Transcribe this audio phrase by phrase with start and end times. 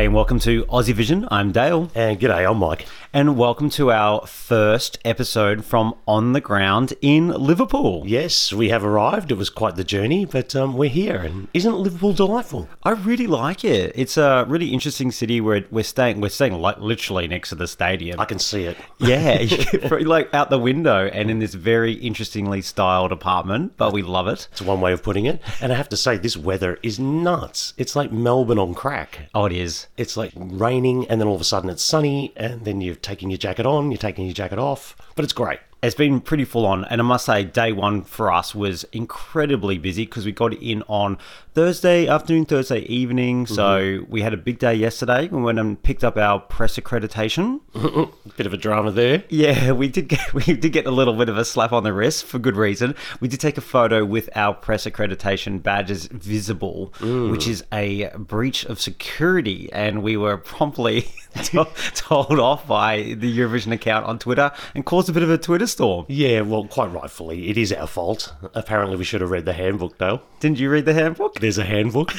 [0.00, 1.28] G'day and welcome to Aussie Vision.
[1.30, 1.90] I'm Dale.
[1.94, 2.86] And g'day, I'm Mike.
[3.12, 8.04] And welcome to our first episode from On the Ground in Liverpool.
[8.06, 9.32] Yes, we have arrived.
[9.32, 11.16] It was quite the journey, but um, we're here.
[11.16, 12.68] And isn't Liverpool delightful?
[12.84, 13.90] I really like it.
[13.96, 16.20] It's a really interesting city where we're staying.
[16.20, 18.20] We're staying like literally next to the stadium.
[18.20, 18.76] I can see it.
[19.00, 19.44] yeah,
[20.02, 24.46] like out the window and in this very interestingly styled apartment, but we love it.
[24.52, 25.42] It's one way of putting it.
[25.60, 27.74] And I have to say, this weather is nuts.
[27.76, 29.30] It's like Melbourne on crack.
[29.34, 29.88] Oh, it is.
[29.96, 33.30] It's like raining, and then all of a sudden it's sunny, and then you're taking
[33.30, 35.60] your jacket on, you're taking your jacket off, but it's great.
[35.82, 39.78] It's been pretty full on, and I must say, day one for us was incredibly
[39.78, 41.16] busy because we got in on
[41.54, 43.46] Thursday afternoon, Thursday evening.
[43.46, 44.12] So mm-hmm.
[44.12, 45.28] we had a big day yesterday.
[45.28, 47.60] We went and picked up our press accreditation.
[48.36, 49.24] bit of a drama there.
[49.30, 51.92] Yeah, we did get we did get a little bit of a slap on the
[51.92, 52.94] wrist for good reason.
[53.20, 57.30] We did take a photo with our press accreditation badges visible, mm.
[57.30, 61.08] which is a breach of security, and we were promptly
[61.94, 65.66] told off by the Eurovision account on Twitter and caused a bit of a Twitter
[65.70, 66.06] storm.
[66.08, 68.32] Yeah, well, quite rightfully, it is our fault.
[68.54, 70.20] Apparently, we should have read the handbook, though.
[70.40, 71.34] Didn't you read the handbook?
[71.40, 72.12] There's a handbook.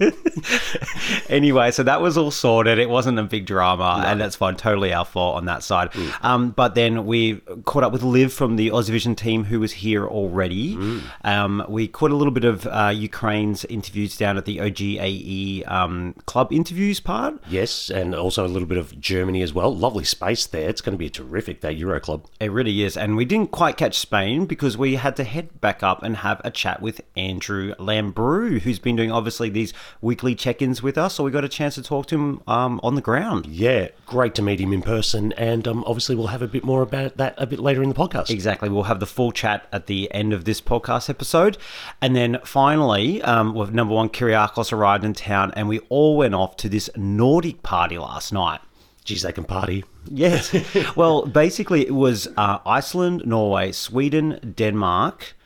[1.28, 2.78] anyway, so that was all sorted.
[2.78, 4.08] It wasn't a big drama, no.
[4.08, 4.56] and that's fine.
[4.56, 5.92] Totally our fault on that side.
[5.92, 6.24] Mm.
[6.24, 10.06] Um, but then we caught up with Liv from the Vision team, who was here
[10.06, 10.74] already.
[10.74, 11.02] Mm.
[11.24, 16.14] Um, we caught a little bit of uh, Ukraine's interviews down at the OGAE um,
[16.26, 17.40] club interviews part.
[17.48, 19.74] Yes, and also a little bit of Germany as well.
[19.74, 20.68] Lovely space there.
[20.68, 22.26] It's going to be terrific, that Euro Club.
[22.40, 22.96] It really is.
[22.96, 26.40] And we didn't quite catch Spain because we had to head back up and have
[26.44, 31.14] a chat with Andrew Lambrou, who's been doing obviously these weekly check ins with us.
[31.14, 33.46] So we got a chance to talk to him um, on the ground.
[33.46, 35.32] Yeah, great to meet him in person.
[35.34, 37.94] And um, obviously, we'll have a bit more about that a bit later in the
[37.94, 38.30] podcast.
[38.30, 38.68] Exactly.
[38.68, 41.58] We'll have the full chat at the end of this podcast episode.
[42.00, 46.34] And then finally, um, with number one, Kyriakos arrived in town and we all went
[46.34, 48.60] off to this Nordic party last night.
[49.06, 49.84] Geez, they can party.
[50.10, 50.52] Yes.
[50.96, 55.36] well, basically, it was uh, Iceland, Norway, Sweden, Denmark.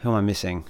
[0.00, 0.66] Who am I missing?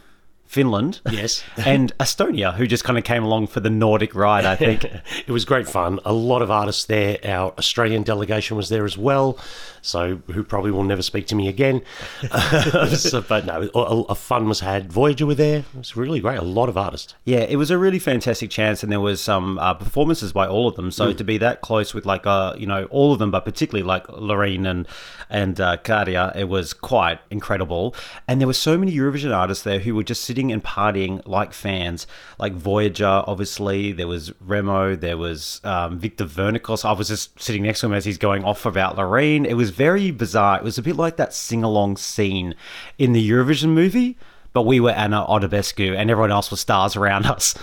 [0.46, 4.44] Finland, yes, and Estonia, who just kind of came along for the Nordic ride.
[4.44, 6.00] I think it was great fun.
[6.04, 7.18] A lot of artists there.
[7.24, 9.38] Our Australian delegation was there as well
[9.86, 11.82] so who probably will never speak to me again.
[12.96, 14.92] so, but no, a, a, fun was had.
[14.92, 15.58] Voyager were there.
[15.58, 16.38] It was really great.
[16.38, 17.14] A lot of artists.
[17.24, 20.66] Yeah, it was a really fantastic chance, and there was some uh, performances by all
[20.66, 20.90] of them.
[20.90, 21.16] So mm.
[21.16, 24.06] to be that close with like uh, you know all of them, but particularly like
[24.08, 24.88] Loreen and
[25.30, 27.94] and uh, Käärijä, it was quite incredible.
[28.26, 31.52] And there were so many Eurovision artists there who were just sitting and partying like
[31.52, 32.06] fans,
[32.38, 33.24] like Voyager.
[33.26, 34.96] Obviously, there was Remo.
[34.96, 36.84] There was um, Victor Vernicos.
[36.84, 39.46] I was just sitting next to him as he's going off about Loreen.
[39.46, 40.58] It was very bizarre.
[40.58, 42.54] It was a bit like that sing along scene
[42.98, 44.16] in the Eurovision movie,
[44.52, 47.54] but we were Anna Ottobescu and everyone else was stars around us.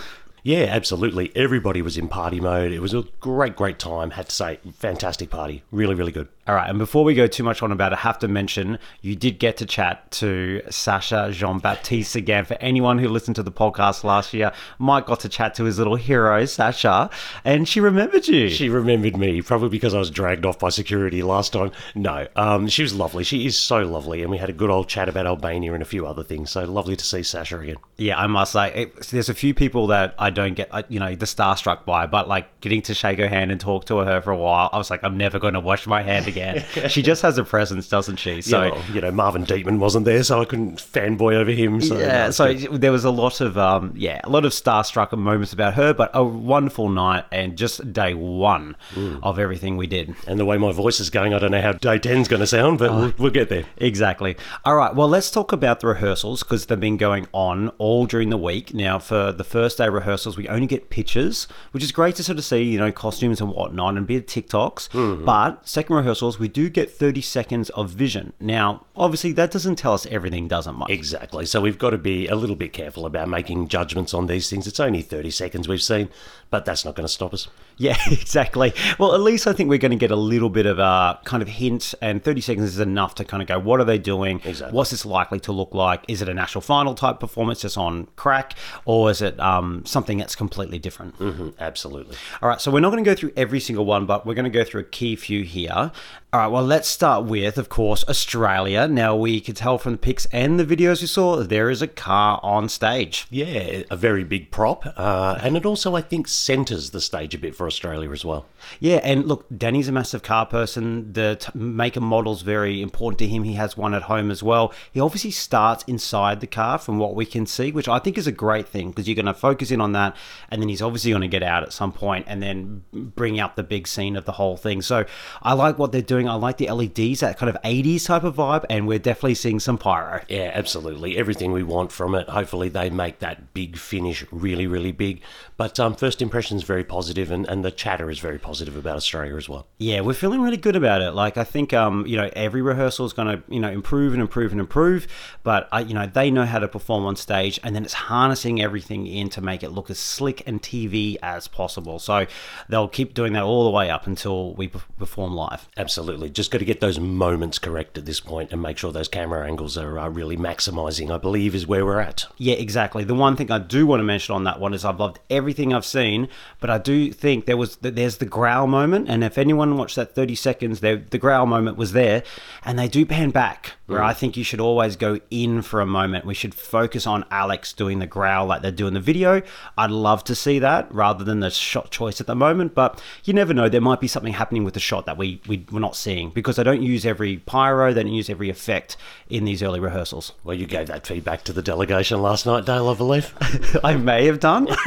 [0.44, 1.32] Yeah, absolutely.
[1.34, 2.70] Everybody was in party mode.
[2.70, 4.10] It was a great, great time.
[4.10, 5.62] Had to say, fantastic party.
[5.72, 6.28] Really, really good.
[6.46, 8.78] All right, and before we go too much on about it, I have to mention
[9.00, 12.44] you did get to chat to Sacha Jean-Baptiste again.
[12.44, 15.78] For anyone who listened to the podcast last year, Mike got to chat to his
[15.78, 17.08] little hero, Sacha,
[17.46, 18.50] and she remembered you.
[18.50, 21.72] She remembered me, probably because I was dragged off by security last time.
[21.94, 23.24] No, um, she was lovely.
[23.24, 25.86] She is so lovely, and we had a good old chat about Albania and a
[25.86, 26.50] few other things.
[26.50, 27.76] So lovely to see Sacha again.
[27.96, 31.14] Yeah, I must say, it, there's a few people that I don't get, you know,
[31.14, 34.30] the starstruck by, but like getting to shake her hand and talk to her for
[34.30, 36.64] a while, I was like, I'm never going to wash my hand again.
[36.88, 38.42] she just has a presence, doesn't she?
[38.42, 41.80] So, yeah, well, you know, Marvin Dietmann wasn't there, so I couldn't fanboy over him.
[41.80, 42.80] So yeah, so good.
[42.80, 46.10] there was a lot of, um, yeah, a lot of starstruck moments about her, but
[46.14, 49.20] a wonderful night and just day one mm.
[49.22, 50.14] of everything we did.
[50.26, 52.46] And the way my voice is going, I don't know how day 10's going to
[52.46, 53.64] sound, but oh, we'll, we'll get there.
[53.76, 54.36] Exactly.
[54.64, 58.30] All right, well, let's talk about the rehearsals because they've been going on all during
[58.30, 58.74] the week.
[58.74, 59.88] Now, for the first day
[60.24, 63.40] rehearsals, we only get pictures, which is great to sort of see, you know, costumes
[63.40, 64.88] and whatnot and a bit of TikToks.
[64.90, 65.24] Mm-hmm.
[65.24, 68.32] But second rehearsals, we do get 30 seconds of vision.
[68.40, 70.90] Now, obviously, that doesn't tell us everything, doesn't Mike?
[70.90, 71.46] Exactly.
[71.46, 74.66] So we've got to be a little bit careful about making judgments on these things.
[74.66, 76.08] It's only 30 seconds we've seen,
[76.50, 77.48] but that's not going to stop us.
[77.76, 78.72] Yeah, exactly.
[78.98, 81.42] Well, at least I think we're going to get a little bit of a kind
[81.42, 84.40] of hint, and 30 seconds is enough to kind of go, what are they doing?
[84.44, 84.76] Exactly.
[84.76, 86.04] What's this likely to look like?
[86.08, 88.54] Is it a national final type performance just on crack,
[88.84, 91.18] or is it um, something that's completely different?
[91.18, 92.16] Mm-hmm, absolutely.
[92.42, 94.44] All right, so we're not going to go through every single one, but we're going
[94.44, 95.90] to go through a key few here.
[96.34, 98.88] All right, well, let's start with, of course, Australia.
[98.88, 101.86] Now, we could tell from the pics and the videos you saw, there is a
[101.86, 103.28] car on stage.
[103.30, 104.84] Yeah, a very big prop.
[104.96, 108.46] Uh, and it also, I think, centres the stage a bit for Australia as well.
[108.80, 111.12] Yeah, and look, Danny's a massive car person.
[111.12, 113.44] The t- make and model's very important to him.
[113.44, 114.72] He has one at home as well.
[114.90, 118.26] He obviously starts inside the car from what we can see, which I think is
[118.26, 120.16] a great thing because you're going to focus in on that,
[120.50, 123.54] and then he's obviously going to get out at some point and then bring up
[123.54, 124.82] the big scene of the whole thing.
[124.82, 125.04] So
[125.40, 126.23] I like what they're doing.
[126.28, 129.60] I like the LEDs, that kind of 80s type of vibe, and we're definitely seeing
[129.60, 130.22] some pyro.
[130.28, 131.16] Yeah, absolutely.
[131.16, 132.28] Everything we want from it.
[132.28, 135.22] Hopefully, they make that big finish really, really big.
[135.56, 138.96] But um, first impression is very positive, and, and the chatter is very positive about
[138.96, 139.66] Australia as well.
[139.78, 141.12] Yeah, we're feeling really good about it.
[141.12, 144.22] Like I think, um, you know, every rehearsal is going to, you know, improve and
[144.22, 145.06] improve and improve.
[145.42, 148.62] But I, you know, they know how to perform on stage, and then it's harnessing
[148.62, 151.98] everything in to make it look as slick and TV as possible.
[151.98, 152.26] So
[152.68, 155.68] they'll keep doing that all the way up until we perform live.
[155.76, 156.03] Absolutely.
[156.28, 159.46] Just got to get those moments correct at this point and make sure those camera
[159.46, 162.26] angles are uh, really maximising, I believe, is where we're at.
[162.38, 163.04] Yeah, exactly.
[163.04, 165.72] The one thing I do want to mention on that one is I've loved everything
[165.72, 166.28] I've seen,
[166.60, 170.14] but I do think there was there's the growl moment, and if anyone watched that
[170.14, 172.22] 30 seconds, there the growl moment was there,
[172.64, 173.72] and they do pan back.
[173.86, 176.24] Where I think you should always go in for a moment.
[176.24, 179.42] We should focus on Alex doing the growl like they're doing the video.
[179.76, 183.34] I'd love to see that rather than the shot choice at the moment, but you
[183.34, 183.68] never know.
[183.68, 186.58] There might be something happening with the shot that we, we we're not seeing because
[186.58, 188.96] I don't use every pyro, they don't use every effect
[189.28, 190.32] in these early rehearsals.
[190.44, 193.34] Well, you gave that feedback to the delegation last night, Dale, I believe.
[193.84, 194.64] I may have done.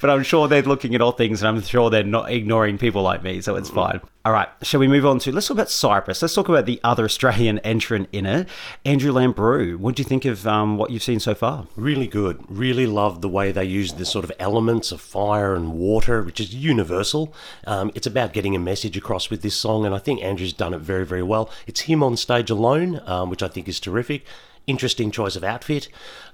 [0.00, 3.02] but I'm sure they're looking at all things and I'm sure they're not ignoring people
[3.02, 3.74] like me, so it's mm.
[3.74, 4.00] fine.
[4.28, 6.20] All right, shall we move on to let's talk about Cyprus.
[6.20, 8.46] Let's talk about the other Australian entrant in it,
[8.84, 9.78] Andrew Lambrou.
[9.78, 11.66] What do you think of um, what you've seen so far?
[11.76, 12.44] Really good.
[12.46, 16.40] Really loved the way they used the sort of elements of fire and water, which
[16.40, 17.32] is universal.
[17.66, 20.74] Um, it's about getting a message across with this song, and I think Andrew's done
[20.74, 21.48] it very, very well.
[21.66, 24.26] It's him on stage alone, um, which I think is terrific.
[24.66, 25.88] Interesting choice of outfit.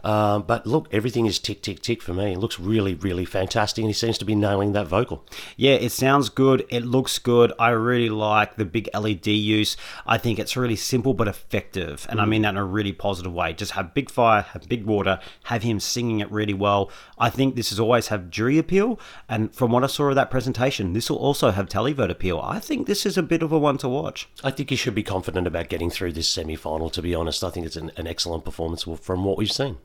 [0.05, 2.33] Um, but look, everything is tick, tick, tick for me.
[2.33, 5.25] It looks really, really fantastic, and he seems to be nailing that vocal.
[5.57, 6.67] Yeah, it sounds good.
[6.69, 7.53] It looks good.
[7.59, 9.77] I really like the big LED use.
[10.07, 12.07] I think it's really simple but effective.
[12.11, 13.55] And I mean that in a really positive way.
[13.55, 16.91] Just have big fire, have big water, have him singing it really well.
[17.19, 19.01] I think this has always have jury appeal.
[19.29, 22.41] And from what I saw of that presentation, this will also have televote appeal.
[22.41, 24.29] I think this is a bit of a one to watch.
[24.43, 27.43] I think he should be confident about getting through this semi final, to be honest.
[27.43, 29.79] I think it's an, an excellent performance from what we've seen.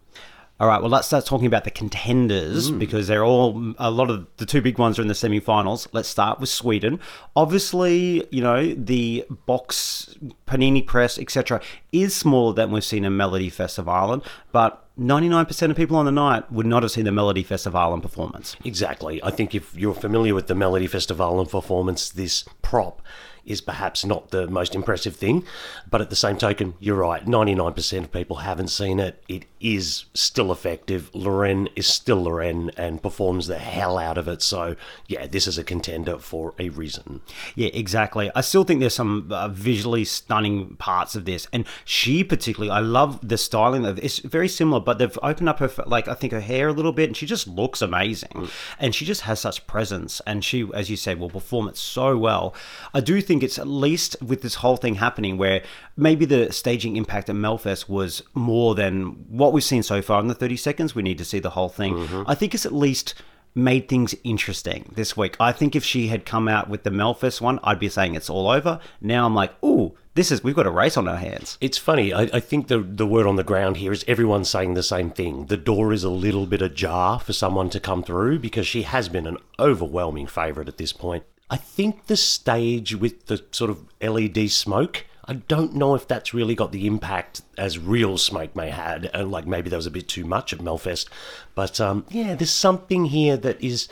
[0.59, 2.79] All right, well, let's start talking about the contenders mm.
[2.79, 5.87] because they're all a lot of the two big ones are in the semi-finals.
[5.93, 6.99] Let's start with Sweden.
[7.33, 10.15] Obviously, you know the box
[10.45, 11.61] panini press etc.
[11.93, 14.21] is smaller than we've seen in Melodifestivalen,
[14.51, 18.57] but 99% of people on the night would not have seen the Melodifestivalen performance.
[18.65, 19.23] Exactly.
[19.23, 23.01] I think if you're familiar with the Melody Festival and performance, this prop
[23.49, 25.43] is perhaps not the most impressive thing.
[25.89, 27.25] But at the same token, you're right.
[27.25, 29.21] 99% of people haven't seen it.
[29.27, 31.13] It is still effective.
[31.13, 34.41] Loren is still Loren and performs the hell out of it.
[34.41, 34.75] So,
[35.07, 37.21] yeah, this is a contender for a reason.
[37.55, 38.31] Yeah, exactly.
[38.35, 42.79] I still think there's some uh, visually stunning parts of this, and she particularly, I
[42.79, 46.33] love the styling of it's very similar, but they've opened up her like I think
[46.33, 48.49] her hair a little bit, and she just looks amazing,
[48.79, 52.17] and she just has such presence, and she, as you said, will perform it so
[52.17, 52.53] well.
[52.93, 55.63] I do think it's at least with this whole thing happening where
[55.95, 60.27] maybe the staging impact at Melfest was more than what we've seen so far in
[60.27, 60.95] the 30 seconds.
[60.95, 61.95] We need to see the whole thing.
[61.95, 62.23] Mm-hmm.
[62.27, 63.15] I think it's at least
[63.55, 65.35] made things interesting this week.
[65.39, 68.29] I think if she had come out with the Melfest one, I'd be saying it's
[68.29, 68.79] all over.
[69.01, 71.57] Now I'm like, ooh, this is we've got a race on our hands.
[71.61, 72.13] It's funny.
[72.13, 75.11] I, I think the the word on the ground here is everyone's saying the same
[75.11, 75.45] thing.
[75.45, 79.09] The door is a little bit ajar for someone to come through because she has
[79.09, 81.23] been an overwhelming favourite at this point.
[81.49, 85.05] I think the stage with the sort of LED smoke.
[85.25, 89.31] I don't know if that's really got the impact as real smoke may had, and
[89.31, 91.07] like maybe there was a bit too much at Melfest.
[91.53, 93.87] But um, yeah, there's something here that is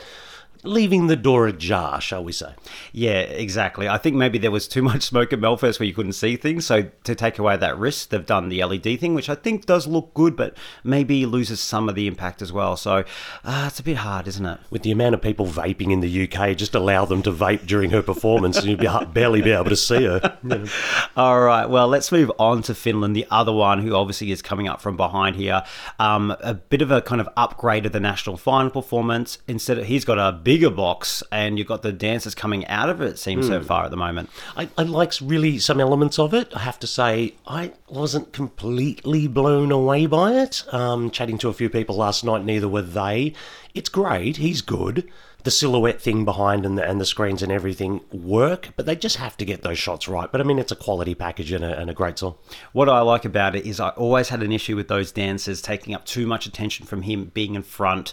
[0.62, 2.52] leaving the door ajar, shall we say?
[2.92, 3.88] Yeah, exactly.
[3.88, 6.66] I think maybe there was too much smoke at Melfest where you couldn't see things.
[6.66, 9.86] So to take away that risk, they've done the LED thing, which I think does
[9.86, 12.76] look good, but maybe loses some of the impact as well.
[12.76, 13.04] So
[13.44, 14.58] uh, it's a bit hard, isn't it?
[14.70, 17.90] With the amount of people vaping in the UK, just allow them to vape during
[17.90, 20.38] her performance, and you'd be, barely be able to see her.
[21.16, 21.66] All right.
[21.66, 24.96] Well, let's move on to Finland, the other one who obviously is coming up from
[24.96, 25.62] behind here.
[25.98, 29.38] Um, a bit of a kind of upgrade of the national final performance.
[29.46, 33.02] Instead, of, he's got a bigger box, and you've got the dancers coming out of
[33.02, 33.10] it.
[33.10, 34.30] It seems so far at the moment.
[34.56, 36.48] I, I like really some elements of it.
[36.56, 40.64] I have to say, I wasn't completely blown away by it.
[40.72, 43.34] Um, chatting to a few people last night, neither were they.
[43.74, 44.38] It's great.
[44.38, 45.06] He's good.
[45.44, 49.16] the silhouette thing behind and the, and the screens and everything work, but they just
[49.16, 50.30] have to get those shots right.
[50.30, 52.34] But I mean, it's a quality package and a, and a great song.
[52.72, 55.94] What I like about it is I always had an issue with those dancers taking
[55.94, 58.12] up too much attention from him being in front.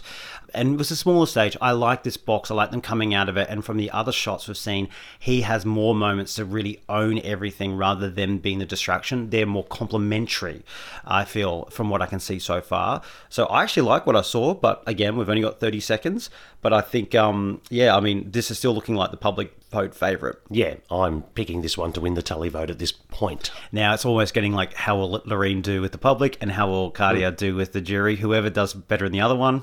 [0.54, 1.56] And it was a smaller stage.
[1.60, 2.50] I like this box.
[2.50, 3.48] I like them coming out of it.
[3.48, 4.88] And from the other shots we've seen,
[5.18, 9.30] he has more moments to really own everything rather than being the distraction.
[9.30, 10.62] They're more complementary,
[11.04, 13.02] I feel, from what I can see so far.
[13.28, 16.30] So I actually like what I saw, but again, we've only got 30 seconds.
[16.62, 19.94] But I think, um, yeah, I mean, this is still looking like the public vote
[19.94, 20.36] favourite.
[20.50, 23.50] Yeah, I'm picking this one to win the televote at this point.
[23.72, 26.90] Now it's almost getting like how will Loreen do with the public and how will
[26.92, 28.16] Käärijä do with the jury.
[28.16, 29.62] Whoever does better in the other one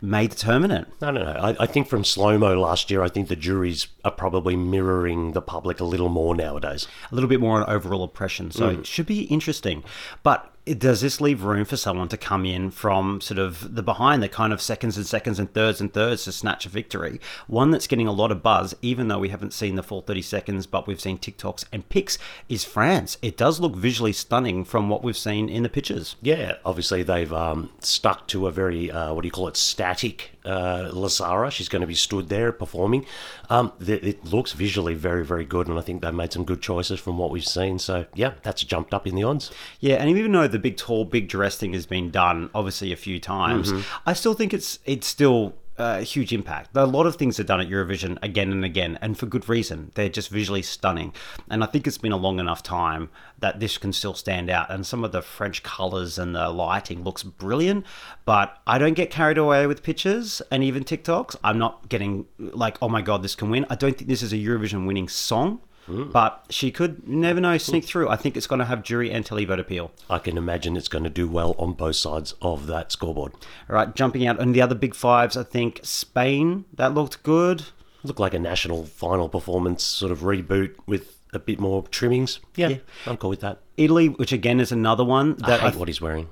[0.00, 0.86] may determine it.
[1.00, 1.38] No, no, no.
[1.38, 5.32] I, I think from slow mo last year, I think the juries are probably mirroring
[5.32, 6.86] the public a little more nowadays.
[7.10, 8.50] A little bit more on overall oppression.
[8.50, 8.80] So hmm.
[8.80, 9.84] it should be interesting.
[10.22, 13.82] But it- does this leave room for someone to come in from sort of the
[13.82, 17.20] behind, the kind of seconds and seconds and thirds and thirds to snatch a victory?
[17.46, 20.22] One that's getting a lot of buzz, even though we haven't seen the full 30
[20.22, 23.18] seconds, but we've seen TikToks and pics, is France.
[23.22, 26.16] It does look visually stunning from what we've seen in the pictures.
[26.22, 30.37] Yeah, obviously they've um, stuck to a very, uh, what do you call it, static
[30.48, 31.50] uh, La Zarra.
[31.50, 33.06] She's going to be stood there performing.
[33.50, 36.62] Um, th- it looks visually very, very good, and I think they've made some good
[36.62, 37.78] choices from what we've seen.
[37.78, 39.50] So, yeah, that's jumped up in the odds.
[39.80, 42.96] Yeah, and even though the big tall, big dress thing has been done obviously a
[42.96, 43.72] few times,
[44.06, 46.76] I still think it's it's still a huge impact.
[46.76, 49.92] A lot of things are done at Eurovision again and again, and for good reason.
[49.94, 51.14] They're just visually stunning,
[51.48, 54.70] and I think it's been a long enough time that this can still stand out.
[54.70, 57.86] And some of the French colours and the lighting looks brilliant,
[58.24, 61.36] but I don't get carried away with pictures and even TikToks.
[61.44, 63.64] I'm not getting like, oh my god, this can win.
[63.70, 65.60] I don't think this is a Eurovision winning song.
[65.88, 66.10] Hmm.
[66.10, 67.88] But she could never know sneak hmm.
[67.88, 68.08] through.
[68.08, 69.90] I think it's going to have jury and televote appeal.
[70.08, 73.32] I can imagine it's going to do well on both sides of that scoreboard.
[73.68, 77.64] All right, jumping out and the other big fives, I think Spain that looked good.
[78.04, 82.40] Looked like a national final performance sort of reboot with a bit more trimmings.
[82.54, 82.76] Yeah,
[83.06, 83.60] I'm cool with that.
[83.76, 86.28] Italy, which again is another one I that hate I, what he's wearing.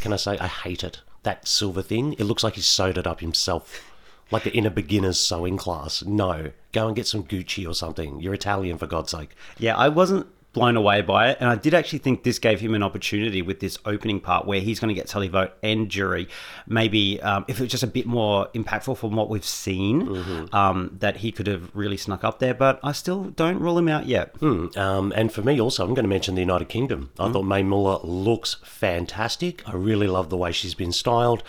[0.00, 1.00] Can I say I hate it?
[1.22, 2.14] That silver thing.
[2.14, 3.84] It looks like he's sewed it up himself,
[4.30, 6.04] like in a beginner's sewing class.
[6.04, 8.20] No, go and get some Gucci or something.
[8.20, 9.30] You're Italian for God's sake.
[9.58, 12.74] yeah, I wasn't blown away by it, and I did actually think this gave him
[12.74, 16.28] an opportunity with this opening part where he's going to get televote and jury.
[16.66, 20.54] Maybe um, if it was just a bit more impactful from what we've seen, Mm-hmm.
[20.54, 22.52] um, that he could have really snuck up there.
[22.54, 24.34] But I still don't rule him out yet.
[24.42, 27.10] Um, and for me also, I'm going to mention the United Kingdom.
[27.18, 29.62] I thought Mae Muller looks fantastic.
[29.68, 31.42] I really love the way she's been styled,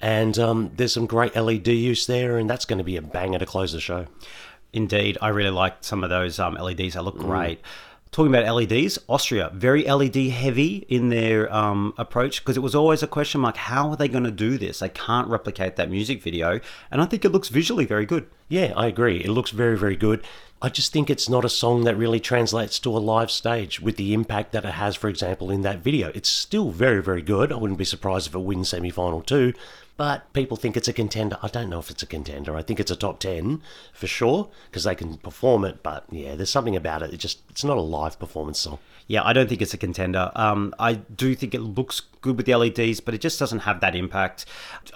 [0.00, 3.38] and um, there's some great LED use there, and that's going to be a banger
[3.38, 4.06] to close the show.
[4.72, 6.94] Indeed, I really liked some of those um, LEDs.
[6.94, 7.60] They look great.
[8.10, 13.02] Talking about LEDs, Austria very LED heavy in their um, approach because it was always
[13.02, 14.78] a question mark: how are they going to do this?
[14.78, 16.60] They can't replicate that music video,
[16.90, 18.26] and I think it looks visually very good.
[18.48, 19.18] Yeah, I agree.
[19.18, 20.24] It looks very, very good.
[20.60, 23.96] I just think it's not a song that really translates to a live stage with
[23.96, 26.10] the impact that it has, for example, in that video.
[26.14, 27.52] It's still very, very good.
[27.52, 29.52] I wouldn't be surprised if it wins semi final two,
[29.98, 31.36] but people think it's a contender.
[31.42, 32.56] I don't know if it's a contender.
[32.56, 33.60] I think it's a top 10
[33.92, 37.12] for sure because they can perform it, but yeah, there's something about it.
[37.12, 38.78] It just, it's not a live performance song.
[39.08, 40.30] Yeah, I don't think it's a contender.
[40.36, 43.80] Um, I do think it looks good with the LEDs, but it just doesn't have
[43.80, 44.46] that impact.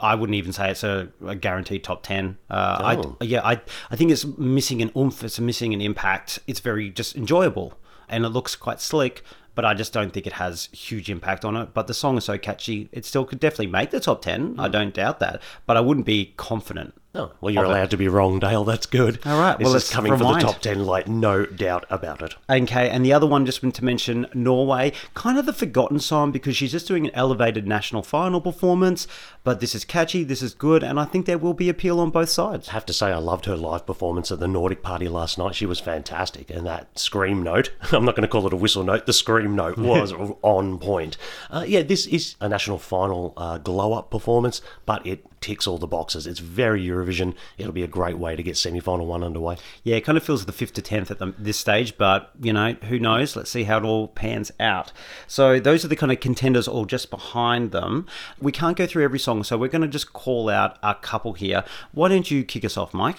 [0.01, 2.39] I wouldn't even say it's a, a guaranteed top ten.
[2.49, 3.17] Uh, Oh.
[3.21, 5.25] I, yeah, I I think it's missing an oomph.
[5.25, 6.39] It's missing an impact.
[6.47, 7.73] It's very just enjoyable,
[8.09, 9.25] and it looks quite slick.
[9.55, 11.75] But I just don't think it has huge impact on it.
[11.75, 14.55] But the song is so catchy, it still could definitely make the top ten.
[14.55, 14.61] Hmm.
[14.61, 15.43] I don't doubt that.
[15.67, 16.95] But I wouldn't be confident.
[17.15, 17.75] Oh, well, you're Of it.
[17.75, 18.65] allowed to be wrong, Dale.
[18.65, 19.19] That's good.
[19.27, 22.37] All right, This well, it's coming for the top 10, like, no doubt about it.
[22.49, 26.57] Okay, and the other one just to mention Norway, kind of the forgotten song because
[26.57, 29.07] she's just doing an elevated national final performance.
[29.45, 32.09] But this is catchy, this is good, and I think there will be appeal on
[32.09, 32.71] both sides.
[32.71, 35.55] I have to say, I loved her live performance at the Nordic party last night.
[35.55, 36.49] She was fantastic.
[36.49, 39.55] And that scream note, I'm not going to call it a whistle note, the scream
[39.55, 41.19] note was on point.
[41.51, 45.79] Uh, yeah, this is a national final uh, glow up performance, but it ticks all
[45.79, 46.27] the boxes.
[46.27, 47.35] It's very Eurovision.
[47.59, 49.57] It'll be a great way to get semi final one underway.
[49.83, 52.53] Yeah, it kind of feels the fifth to tenth at the, this stage, but you
[52.53, 53.37] know, who knows?
[53.37, 54.93] Let's see how it all pans out.
[55.27, 58.07] So those are the kind of contenders all just behind them.
[58.41, 61.35] We can't go through every song, so we're going to just call out a couple
[61.35, 61.65] here.
[61.93, 63.17] Why don't you kick us off, Mike?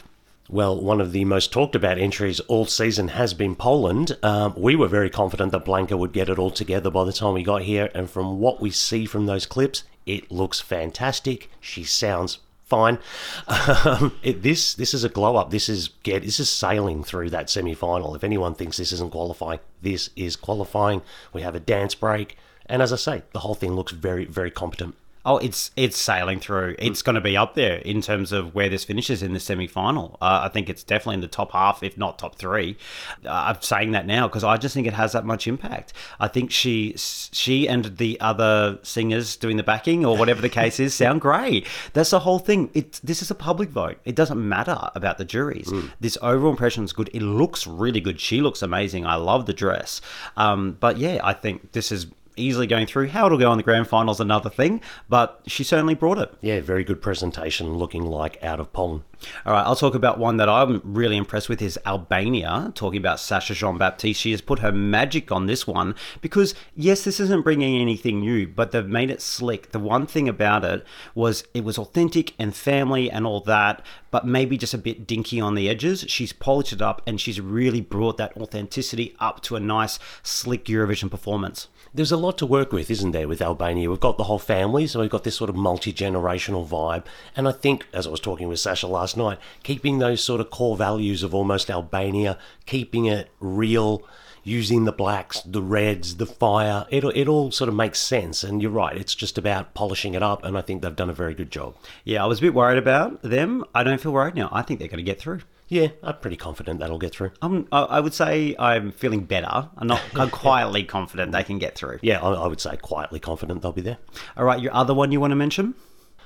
[0.49, 4.17] Well, one of the most talked about entries all season has been Poland.
[4.21, 7.33] Um, we were very confident that Blanka would get it all together by the time
[7.33, 11.49] we got here, and from what we see from those clips, it looks fantastic.
[11.61, 12.99] She sounds fine.
[13.47, 15.49] Um, it, this this is a glow up.
[15.49, 18.13] This is get this is sailing through that semi final.
[18.13, 21.03] If anyone thinks this isn't qualifying, this is qualifying.
[21.31, 24.51] We have a dance break, and as I say, the whole thing looks very very
[24.51, 24.95] competent.
[25.25, 26.75] Oh, it's it's sailing through.
[26.79, 29.67] It's going to be up there in terms of where this finishes in the semi
[29.67, 30.17] final.
[30.21, 32.77] Uh, I think it's definitely in the top half, if not top three.
[33.25, 35.93] Uh, I'm saying that now because I just think it has that much impact.
[36.19, 40.79] I think she she and the other singers doing the backing or whatever the case
[40.79, 41.67] is sound great.
[41.93, 42.69] That's the whole thing.
[42.73, 43.99] It this is a public vote.
[44.03, 45.71] It doesn't matter about the juries.
[46.01, 47.09] This overall impression is good.
[47.13, 48.19] It looks really good.
[48.19, 49.05] She looks amazing.
[49.05, 50.01] I love the dress.
[50.35, 53.09] Um, but yeah, I think this is easily going through.
[53.09, 56.33] How it'll go in the grand finals another thing, but she certainly brought it.
[56.41, 59.03] Yeah, very good presentation, looking like out of Pong.
[59.45, 63.19] All right, I'll talk about one that I'm really impressed with is Albania, talking about
[63.19, 64.19] Sacha Jean-Baptiste.
[64.19, 68.47] She has put her magic on this one because, yes, this isn't bringing anything new,
[68.47, 69.71] but they've made it slick.
[69.71, 70.85] The one thing about it
[71.15, 75.39] was it was authentic and family and all that, but maybe just a bit dinky
[75.39, 76.05] on the edges.
[76.07, 80.65] She's polished it up and she's really brought that authenticity up to a nice, slick
[80.65, 81.67] Eurovision performance.
[81.95, 83.87] There's a lot to work with, isn't there, with Albania?
[83.87, 87.05] We've got the whole family, so we've got this sort of multi generational vibe.
[87.35, 90.49] And I think, as I was talking with Sacha last night, keeping those sort of
[90.49, 94.01] core values of almost Albania, keeping it real,
[94.43, 98.43] using the blacks, the reds, the fire, it, it all sort of makes sense.
[98.43, 101.13] And you're right, it's just about polishing it up, and I think they've done a
[101.13, 101.75] very good job.
[102.03, 103.63] Yeah, I was a bit worried about them.
[103.75, 104.49] I don't feel worried now.
[104.51, 105.41] I think they're going to get through.
[105.69, 107.31] Yeah, I'm pretty confident that'll get through.
[107.41, 109.69] I'm, I I would say I'm feeling better.
[109.77, 111.99] I'm not I'm quietly confident they can get through.
[112.01, 113.97] Yeah, I, I would say quietly confident they'll be there.
[114.37, 115.75] All right, your other one you want to mention?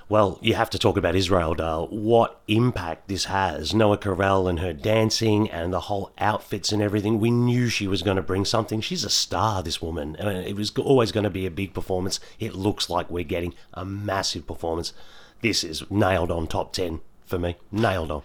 [0.09, 1.87] Well, you have to talk about Israel, Dale.
[1.87, 3.73] What impact this has.
[3.73, 7.19] Noa Kirel and her dancing and the whole outfits and everything.
[7.19, 8.79] We knew she was going to bring something.
[8.79, 10.15] She's a star, this woman.
[10.15, 12.21] And it was always going to be a big performance.
[12.39, 14.93] It looks like we're getting a massive performance.
[15.41, 17.57] This is nailed on top 10 for me.
[17.69, 18.23] Nailed on.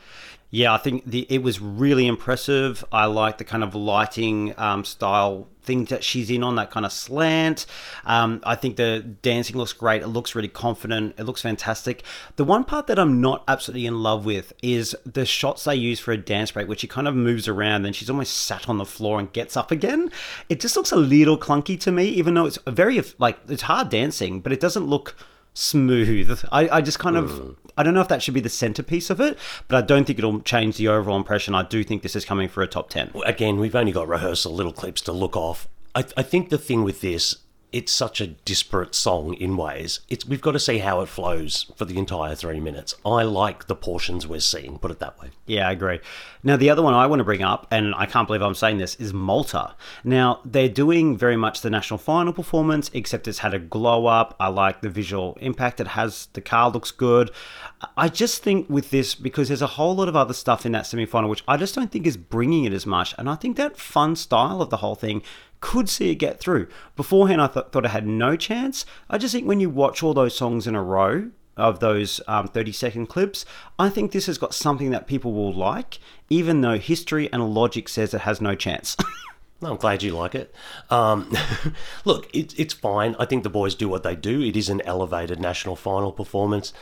[0.54, 2.84] Yeah, I think the, it was really impressive.
[2.92, 6.84] I like the kind of lighting um, style thing that she's in on, that kind
[6.84, 7.64] of slant.
[8.04, 10.02] Um, I think the dancing looks great.
[10.02, 11.14] It looks really confident.
[11.16, 12.02] It looks fantastic.
[12.36, 16.00] The one part that I'm not absolutely in love with is the shots they use
[16.00, 18.76] for a dance break, which she kind of moves around and she's almost sat on
[18.76, 20.10] the floor and gets up again.
[20.50, 23.88] It just looks a little clunky to me, even though it's very, like, it's hard
[23.88, 25.16] dancing, but it doesn't look
[25.54, 26.44] smooth.
[26.50, 27.50] I, I just kind of hmm.
[27.76, 30.18] I don't know if that should be the centerpiece of it, but I don't think
[30.18, 31.54] it'll change the overall impression.
[31.54, 33.10] I do think this is coming for a top ten.
[33.24, 35.68] Again, we've only got rehearsal little clips to look off.
[35.94, 37.36] I, I think the thing with this,
[37.72, 40.00] it's such a disparate song in ways.
[40.08, 42.94] It's we've got to see how it flows for the entire three minutes.
[43.04, 44.78] I like the portions we're seeing.
[44.78, 45.30] Put it that way.
[45.46, 46.00] Yeah, I agree.
[46.44, 48.78] Now, the other one I want to bring up, and I can't believe I'm saying
[48.78, 49.74] this, is Malta.
[50.04, 54.36] Now, they're doing very much the national final performance, except it's had a glow up.
[54.38, 56.28] I like the visual impact it has.
[56.34, 57.30] The car looks good.
[57.96, 60.86] I just think with this, because there's a whole lot of other stuff in that
[60.86, 63.14] semi final, which I just don't think is bringing it as much.
[63.16, 65.22] And I think that fun style of the whole thing
[65.62, 66.66] could see it get through.
[66.96, 68.84] Beforehand, I th- thought I had no chance.
[69.08, 72.48] I just think when you watch all those songs in a row, of those um,
[72.48, 73.44] 30 second clips,
[73.78, 75.98] I think this has got something that people will like,
[76.30, 78.96] even though history and logic says it has no chance.
[79.62, 80.52] I'm glad you like it.
[80.90, 81.32] Um,
[82.04, 83.14] look, it, it's fine.
[83.18, 84.40] I think the boys do what they do.
[84.40, 86.72] It is an elevated national final performance.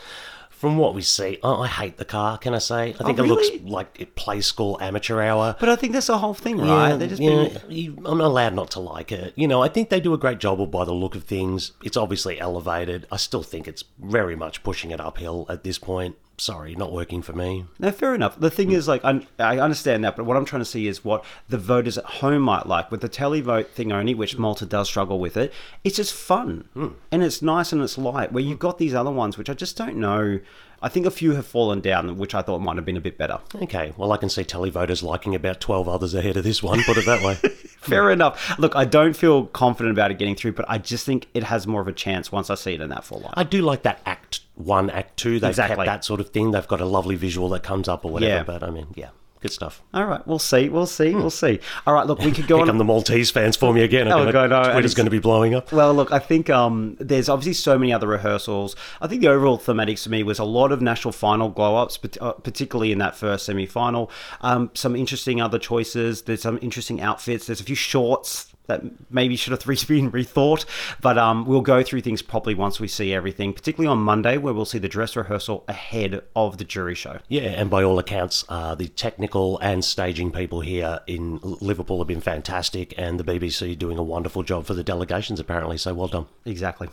[0.61, 2.37] From what we see, oh, I hate the car.
[2.37, 2.91] Can I say?
[3.01, 5.57] I think oh, it looks like it play school amateur hour.
[5.59, 6.91] but I think that's the whole thing, right?
[6.91, 7.31] Yeah, They're just yeah,
[7.67, 9.33] being- you- I'm not allowed not to like it.
[9.37, 11.73] You know, I think they do a great job by the look of things.
[11.83, 13.07] It's obviously elevated.
[13.11, 16.17] I still think it's very much pushing it uphill at this point.
[16.41, 17.67] Sorry, not working for me.
[17.79, 18.41] No, fair enough.
[18.41, 21.05] The thing is, like, I, I understand that, but what I'm trying to see is
[21.05, 22.91] what the voters at home might like.
[22.91, 25.53] With the televote thing only, which Malta does struggle with it,
[25.85, 26.65] it's just fun.
[26.73, 26.89] Hmm.
[27.13, 28.33] And it's nice and it's light.
[28.33, 30.41] Where you've got these other ones, which I just don't know.
[30.81, 33.19] I think a few have fallen down, which I thought might have been a bit
[33.19, 33.41] better.
[33.57, 36.97] Okay, well, I can see televoters liking about 12 others ahead of this one, put
[36.97, 37.35] it that way.
[37.81, 38.59] Fair enough.
[38.59, 41.67] Look, I don't feel confident about it getting through, but I just think it has
[41.67, 43.35] more of a chance once I see it in that full line.
[43.37, 45.41] I do like that act one, act two.
[45.41, 45.77] They've Exactly.
[45.77, 46.51] kept that sort of thing.
[46.53, 48.35] They've got a lovely visual that comes up or whatever.
[48.35, 48.43] Yeah.
[48.43, 49.09] But I mean, yeah,
[49.41, 49.83] good stuff.
[49.95, 50.69] All right, we'll see.
[50.69, 51.15] We'll see.
[51.15, 51.61] We'll see.
[51.87, 52.67] All right, look, we could go Here on.
[52.69, 54.07] come the Maltese fans for me again.
[54.13, 55.73] Oh, God, no, Twitter's going to be blowing up.
[55.73, 58.77] Well, look, I think um, there's obviously so many other rehearsals.
[59.01, 61.97] I think the overall thematics for me was a lot of national final glow ups,
[61.97, 64.11] particularly in that first semi final.
[64.43, 66.23] Um, some interesting other choices.
[66.23, 67.47] There's some interesting outfits.
[67.47, 70.65] There's a few shorts that maybe should have been rethought.
[71.01, 74.55] But um, we'll go through things properly once we see everything, particularly on Monday, where
[74.55, 77.19] we'll see the dress rehearsal ahead of the jury show.
[77.29, 82.09] Yeah, and by all accounts, uh, the technical and staging people here in Liverpool have
[82.09, 85.77] been fantastic, and the BBC doing a wonderful job for the delegations, apparently.
[85.77, 86.27] So well done.
[86.45, 86.89] Exactly.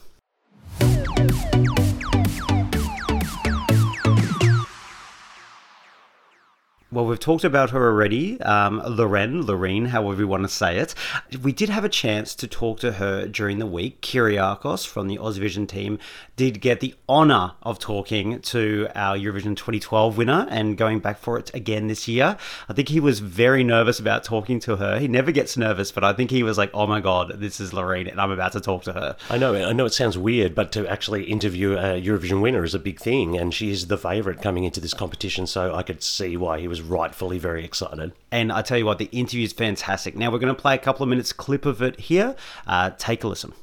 [6.90, 10.96] Well, we've talked about her already, um, Loren, Loreen, however you want to say it.
[11.42, 14.00] We did have a chance to talk to her during the week.
[14.00, 16.00] Kyriakos from the Australian team
[16.38, 21.38] did get the honour of talking to our Eurovision 2012 winner and going back for
[21.38, 22.38] it again this year.
[22.70, 24.98] I think he was very nervous about talking to her.
[24.98, 27.74] He never gets nervous, but I think he was like, "Oh my god, this is
[27.74, 30.56] Loreen, and I'm about to talk to her." I know, I know it sounds weird,
[30.56, 33.98] but to actually interview a Eurovision winner is a big thing, and she is the
[33.98, 35.48] favourite coming into this competition.
[35.48, 38.14] So I could see why he was rightfully very excited.
[38.32, 40.16] And I tell you what, the interview is fantastic.
[40.16, 42.36] Now we're going to play a couple of minutes clip of it here.
[42.66, 43.54] Uh, take a listen.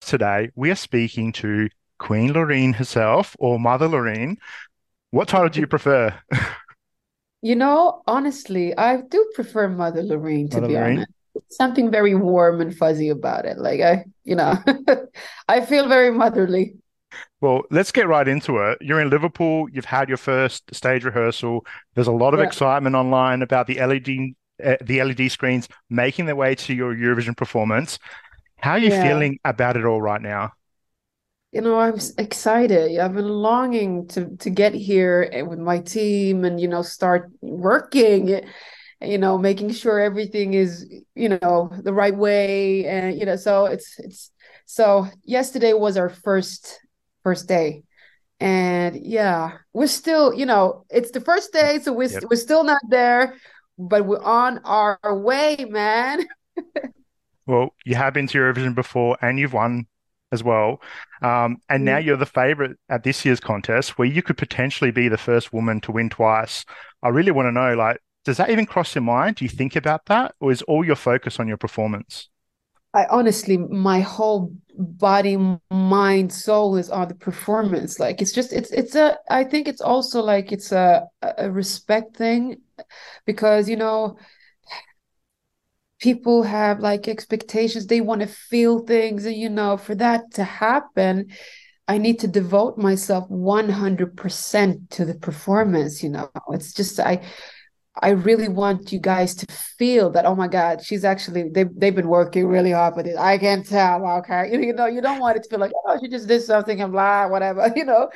[0.00, 1.68] Today we are speaking to
[1.98, 4.36] Queen Loreen herself or Mother Loreen.
[5.10, 6.18] What title do you prefer?
[7.42, 10.98] You know, honestly, I do prefer Mother Loreen to Mother be Loreen?
[10.98, 11.10] honest.
[11.48, 13.58] Something very warm and fuzzy about it.
[13.58, 14.54] Like I, you know,
[15.48, 16.76] I feel very motherly.
[17.40, 18.78] Well, let's get right into it.
[18.80, 19.68] You're in Liverpool.
[19.72, 21.66] You've had your first stage rehearsal.
[21.94, 22.40] There's a lot of Yeah.
[22.40, 27.36] excitement online about the LED uh, the LED screens making their way to your Eurovision
[27.36, 27.98] performance.
[28.58, 28.92] How are you Yeah.
[28.92, 30.52] feeling about it all right now?
[31.52, 32.98] You know, I'm excited.
[32.98, 37.30] I've been longing to to get here and with my team and you know start
[37.42, 38.42] working, eh,
[39.02, 43.66] you know, making sure everything is, you know, the right way and you know, so
[43.66, 44.30] it's it's
[44.66, 46.80] so yesterday was our first
[47.22, 47.84] first day.
[48.40, 52.24] And yeah, we're still, you know, it's the first day, so we're Yep.
[52.30, 53.36] we're still not there,
[53.78, 56.26] but we're on our way, man.
[57.46, 59.86] Well, you have been to Eurovision before and you've won
[60.30, 60.80] as well.
[61.22, 62.04] Um, and now Mm.
[62.04, 65.80] you're the favorite at this year's contest where you could potentially be the first woman
[65.82, 66.64] to win twice.
[67.02, 69.36] I really want to know, like, does that even cross your mind?
[69.36, 70.34] Do you think about that?
[70.40, 72.28] Or is all your focus on your performance?
[72.94, 75.38] I honestly, my whole body,
[75.70, 77.98] mind, soul is on the performance.
[77.98, 82.16] Like it's just, it's, it's a, I think it's also like it's a, a respect
[82.16, 82.58] thing
[83.26, 84.18] because, you know,
[86.00, 87.86] people have like expectations.
[87.86, 89.24] They want to feel things.
[89.24, 91.28] And, you know, for that to happen,
[91.88, 96.30] I need to devote myself 100% to the performance, you know.
[96.50, 97.24] It's just, I,
[98.00, 101.94] I really want you guys to feel that, oh my God, she's actually they they've
[101.94, 103.16] been working really hard with it.
[103.18, 104.50] I can tell, okay.
[104.52, 106.80] You, you know, you don't want it to feel like, oh, she just did something
[106.80, 108.10] and blah, whatever, you know.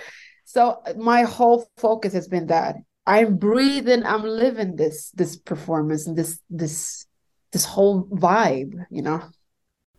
[0.45, 2.77] So my whole focus has been that.
[3.07, 7.07] I'm breathing, I'm living this this performance and this this
[7.53, 9.23] this whole vibe, you know.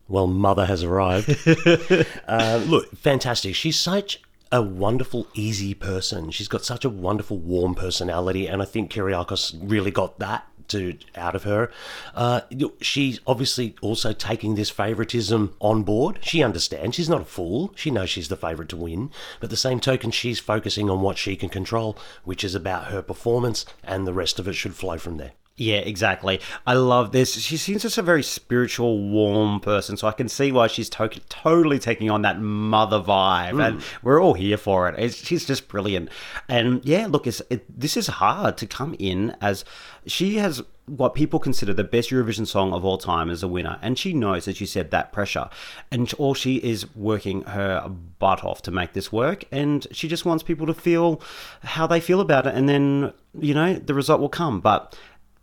[0.10, 1.36] Well, mother has arrived.
[2.28, 3.56] uh, look, fantastic.
[3.56, 6.32] She's such a wonderful, easy person.
[6.32, 10.98] She's got such a wonderful, warm personality, and I think Kyriakos really got that to
[11.16, 11.72] out of her.
[12.14, 12.42] Uh,
[12.82, 16.20] she's obviously also taking this favoritism on board.
[16.22, 16.96] She understands.
[16.96, 17.74] She's not a fool.
[17.76, 19.10] She knows she's the favorite to win.
[19.40, 23.02] But the same token, she's focusing on what she can control, which is about her
[23.02, 25.32] performance, and the rest of it should flow from there.
[25.60, 26.40] Yeah, exactly.
[26.68, 27.34] I love this.
[27.34, 31.10] She seems just a very spiritual, warm person, so I can see why she's to-
[31.30, 34.06] totally taking on that mother vibe, and hmm.
[34.06, 35.00] we're all here for it.
[35.00, 36.10] It's, she's just brilliant.
[36.48, 39.66] And yeah, look, it's, it, this is hard to come in as
[40.06, 43.80] she has what people consider the best Eurovision song of all time as a winner,
[43.82, 45.50] and she knows, as you said, that pressure,
[45.92, 47.90] and all she is working her
[48.20, 51.20] butt off to make this work, and she just wants people to feel
[51.64, 54.62] how they feel about it, and then you know the result will come.
[54.62, 54.96] But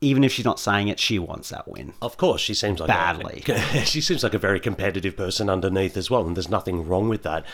[0.04, 1.94] even if she's not saying it, she wants that win.
[2.02, 3.42] Of course, she seems like Badly.
[3.48, 7.08] A, she seems like a very competitive person underneath as well, and there's nothing wrong
[7.08, 7.44] with that.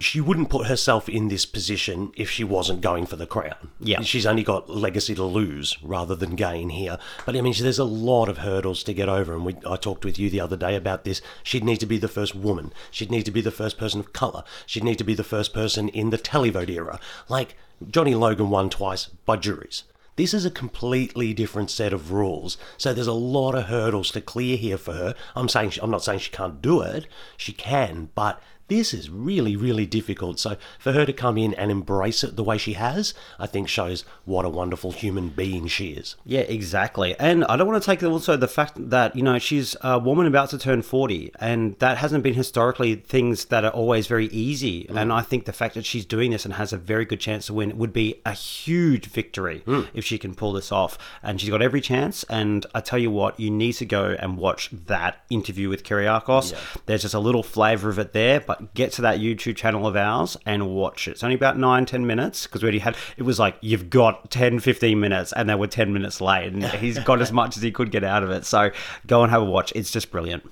[0.00, 3.70] She wouldn't put herself in this position if she wasn't going for the crown.
[3.78, 4.02] Yeah.
[4.02, 6.98] she's only got legacy to lose rather than gain here.
[7.24, 10.04] But I mean, there's a lot of hurdles to get over, and we, I talked
[10.04, 11.22] with you the other day about this.
[11.42, 12.72] She'd need to be the first woman.
[12.90, 14.42] She'd need to be the first person of color.
[14.66, 16.98] She'd need to be the first person in the televote era.
[17.28, 17.56] Like
[17.88, 19.84] Johnny Logan won twice by juries.
[20.16, 22.56] This is a completely different set of rules.
[22.76, 25.14] So there's a lot of hurdles to clear here for her.
[25.34, 27.06] I'm saying she, I'm not saying she can't do it.
[27.36, 30.38] She can, but this is really really difficult.
[30.38, 33.68] So for her to come in and embrace it the way she has, I think
[33.68, 36.16] shows what a wonderful human being she is.
[36.24, 37.14] Yeah, exactly.
[37.18, 40.26] And I don't want to take also the fact that, you know, she's a woman
[40.26, 44.84] about to turn 40, and that hasn't been historically things that are always very easy.
[44.84, 45.00] Mm.
[45.00, 47.46] And I think the fact that she's doing this and has a very good chance
[47.46, 49.88] to win would be a huge victory mm.
[49.94, 50.98] if she can pull this off.
[51.22, 52.24] And she's got every chance.
[52.24, 56.54] And I tell you what, you need to go and watch that interview with Kyriakos.
[56.86, 59.96] There's just a little flavor of it there, but get to that YouTube channel of
[59.96, 61.12] ours and watch it.
[61.12, 64.30] It's only about nine, 10 minutes because we already had, it was like, you've got
[64.30, 66.52] 10, 15 minutes, and they were 10 minutes late.
[66.52, 68.44] And he's got as much as he could get out of it.
[68.44, 68.70] So
[69.06, 69.72] go and have a watch.
[69.74, 70.50] It's just brilliant.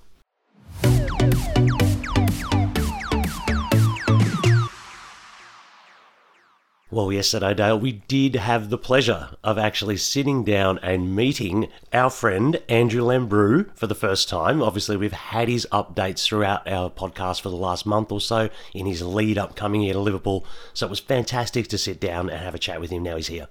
[6.92, 12.10] Well, yesterday, Dale, we did have the pleasure of actually sitting down and meeting our
[12.10, 14.62] friend Andrew Lambrou for the first time.
[14.62, 18.84] Obviously, we've had his updates throughout our podcast for the last month or so in
[18.84, 20.44] his lead up coming here to Liverpool.
[20.74, 23.04] So it was fantastic to sit down and have a chat with him.
[23.04, 23.48] Now he's here.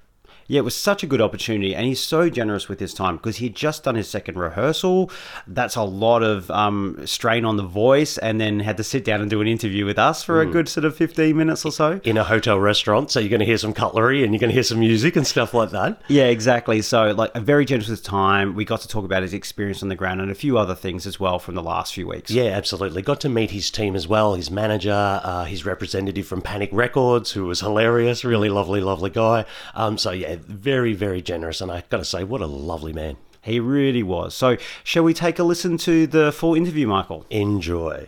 [0.51, 3.37] Yeah, it was such a good opportunity, and he's so generous with his time because
[3.37, 5.09] he'd just done his second rehearsal.
[5.47, 9.21] That's a lot of um, strain on the voice, and then had to sit down
[9.21, 12.01] and do an interview with us for a good sort of 15 minutes or so.
[12.03, 14.53] In a hotel restaurant, so you're going to hear some cutlery and you're going to
[14.53, 16.01] hear some music and stuff like that.
[16.09, 16.81] Yeah, exactly.
[16.81, 18.53] So, like, a very generous with time.
[18.53, 21.07] We got to talk about his experience on the ground and a few other things
[21.07, 22.29] as well from the last few weeks.
[22.29, 23.03] Yeah, absolutely.
[23.03, 27.31] Got to meet his team as well, his manager, uh, his representative from Panik Records,
[27.31, 29.45] who was hilarious, really lovely, lovely guy.
[29.75, 31.61] Um, so, yeah, very, very generous.
[31.61, 33.17] And I got to say, what a lovely man.
[33.43, 34.35] He really was.
[34.35, 37.25] So, shall we take a listen to the full interview, Michael?
[37.31, 38.07] Enjoy.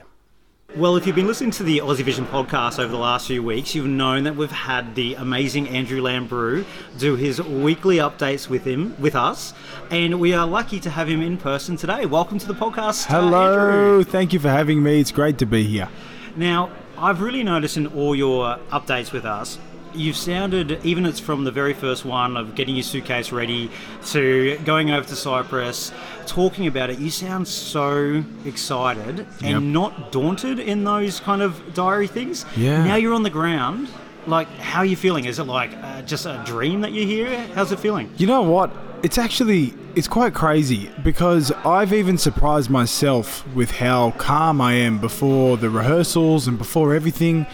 [0.76, 3.76] Well, if you've been listening to the Aussie Vision podcast over the last few weeks,
[3.76, 6.66] you've known that we've had the amazing Andrew Lambrou
[6.98, 9.54] do his weekly updates with him, with us,
[9.92, 12.08] and we are lucky to have him in person today.
[12.08, 13.08] Welcome to the podcast.
[13.12, 14.04] uh, Hello, Andrew.
[14.04, 15.00] thank you for having me.
[15.00, 15.90] It's great to be here.
[16.36, 19.60] Now, I've really noticed in all your updates with us,
[19.96, 23.70] you've sounded, even it's from the very first one of getting your suitcase ready
[24.08, 25.92] to going over to Cyprus,
[26.26, 29.62] talking about it, you sound so excited and Yep.
[29.64, 32.46] not daunted in those kind of diary things.
[32.56, 32.84] Yeah.
[32.86, 33.90] Now you're on the ground.
[34.26, 35.26] Like, how are you feeling?
[35.26, 37.46] Is it like uh, just a dream that you're here?
[37.56, 38.10] How's it feeling?
[38.18, 38.72] You know what?
[39.04, 44.98] It's actually it's quite crazy because I've even surprised myself with how calm I am
[45.00, 47.46] before the rehearsals and before everything.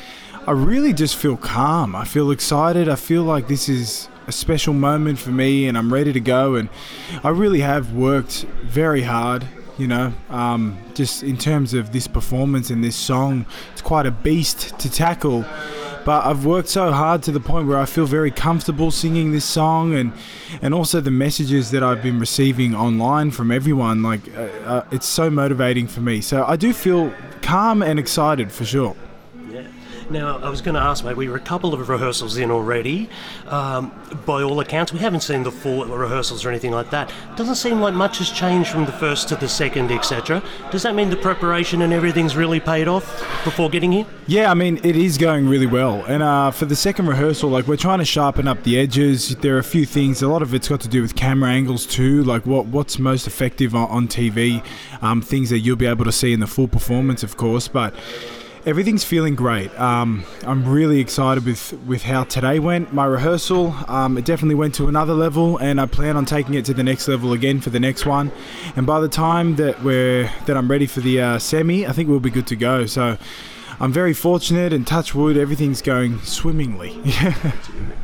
[0.49, 1.95] I really just feel calm.
[1.95, 2.89] I feel excited.
[2.89, 6.55] I feel like this is a special moment for me and I'm ready to go
[6.55, 6.69] and
[7.23, 9.45] I really have worked very hard
[9.77, 14.11] you know um, just in terms of this performance and this song it's quite a
[14.11, 15.45] beast to tackle
[16.03, 19.45] but I've worked so hard to the point where I feel very comfortable singing this
[19.45, 20.13] song, and
[20.61, 24.01] and also the messages that I've been receiving online from everyone.
[24.01, 26.21] Like, uh, uh, it's so motivating for me.
[26.21, 28.95] So I do feel calm and excited for sure.
[30.09, 33.09] Now, I was going to ask, mate, we were a couple of rehearsals in already.
[33.47, 33.91] Um,
[34.25, 37.13] by all accounts, we haven't seen the full rehearsals or anything like that.
[37.35, 40.41] Doesn't seem like much has changed from the first to the second, etc.
[40.71, 43.05] Does that mean the preparation and everything's really paid off
[43.43, 44.05] before getting here?
[44.25, 46.03] Yeah, I mean, it is going really well.
[46.05, 49.35] And uh, for the second rehearsal, like, we're trying to sharpen up the edges.
[49.35, 50.23] There are a few things.
[50.23, 52.23] A lot of it's got to do with camera angles, too.
[52.23, 54.65] Like, what what's most effective on, on TV.
[55.01, 57.67] Um, things that you'll be able to see in the full performance, of course.
[57.67, 57.93] But
[58.65, 59.77] everything's feeling great.
[59.79, 62.93] Um, I'm really excited with, with how today went.
[62.93, 66.65] My rehearsal, um, it definitely went to another level, and I plan on taking it
[66.65, 68.31] to the next level again for the next one.
[68.75, 72.09] And by the time that we're that I'm ready for the uh, semi, I think
[72.09, 72.85] we'll be good to go.
[72.85, 73.17] So.
[73.81, 77.01] I'm very fortunate and touch wood, everything's going swimmingly.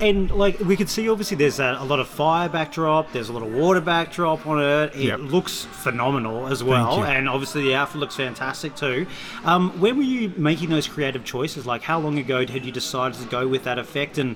[0.01, 3.13] And like we can see, obviously, there's a, a lot of fire backdrop.
[3.13, 4.93] There's a lot of water backdrop on it.
[4.93, 5.19] It Yep.
[5.21, 9.07] looks phenomenal as well, and obviously the outfit looks fantastic too.
[9.45, 11.65] Um, when were you making those creative choices?
[11.65, 14.17] Like, how long ago had you decided to go with that effect?
[14.17, 14.35] And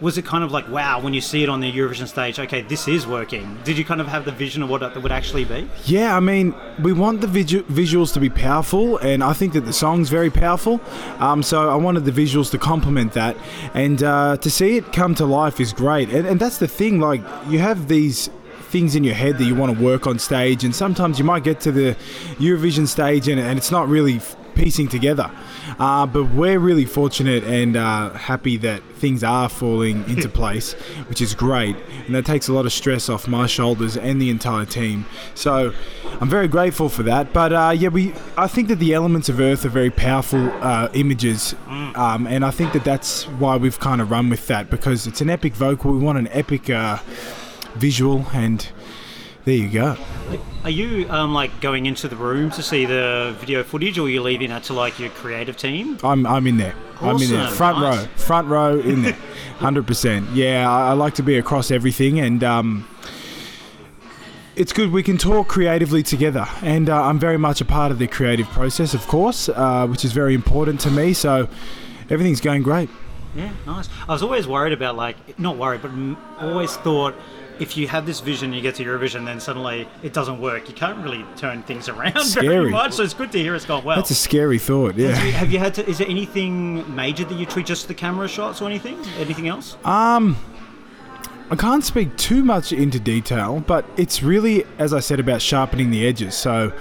[0.00, 2.62] was it kind of like, wow, when you see it on the Eurovision stage, okay,
[2.62, 3.58] this is working?
[3.64, 5.68] Did you kind of have the vision of what it would actually be?
[5.84, 9.62] Yeah, I mean, we want the visu- visuals to be powerful, and I think that
[9.62, 10.80] the song's very powerful.
[11.18, 13.36] Um, so I wanted the visuals to complement that,
[13.74, 16.08] and uh, to see it come to life is great.
[16.10, 18.30] And, and that's the thing, like, you have these
[18.70, 21.44] things in your head that you want to work on stage, and sometimes you might
[21.44, 21.96] get to the
[22.38, 24.20] Eurovision stage and, and it's not really
[24.60, 25.30] piecing together.
[25.78, 30.74] Uh, but we're really fortunate and uh, happy that things are falling into place,
[31.08, 31.76] which is great.
[32.06, 35.06] And that takes a lot of stress off my shoulders and the entire team.
[35.34, 35.72] So
[36.20, 37.32] I'm very grateful for that.
[37.32, 40.90] But uh, yeah, we I think that the elements of Earth are very powerful uh,
[40.92, 45.06] images, um, and I think that that's why we've kind of run with that because
[45.06, 45.92] it's an epic vocal.
[45.92, 46.98] We want an epic uh,
[47.76, 48.68] visual, and
[49.50, 49.96] there you go.
[50.62, 54.08] Are you um, like going into the room to see the video footage, or are
[54.08, 55.98] you leaving that to like your creative team?
[56.04, 56.74] I'm I'm in there.
[57.00, 57.42] I'm in there.
[57.42, 57.98] Awesome, Front nice.
[57.98, 58.04] row.
[58.14, 59.12] Front row in there.
[59.58, 60.30] Hundred percent.
[60.30, 62.86] Yeah, I, I like to be across everything, and um,
[64.54, 66.46] it's good we can talk creatively together.
[66.62, 70.04] And uh, I'm very much a part of the creative process, of course, uh, which
[70.04, 71.12] is very important to me.
[71.12, 71.48] So
[72.08, 72.88] everything's going great.
[73.34, 73.88] Yeah, nice.
[74.08, 77.14] I was always worried about like not worried, but m- always thought
[77.60, 80.68] if you have this vision, you get to Eurovision, then suddenly it doesn't work.
[80.68, 82.94] You can't really turn things around very much.
[82.94, 83.96] So it's good to hear it's gone well.
[83.96, 84.96] That's a scary thought.
[84.96, 85.08] Yeah.
[85.10, 85.88] Have you- have you had to?
[85.88, 87.66] Is there anything major that you tweak?
[87.66, 88.98] Just the camera shots or anything?
[89.18, 89.76] Anything else?
[89.84, 90.36] Um,
[91.50, 95.90] I can't speak too much into detail, but it's really, as I said, about sharpening
[95.90, 96.34] the edges.
[96.36, 96.72] So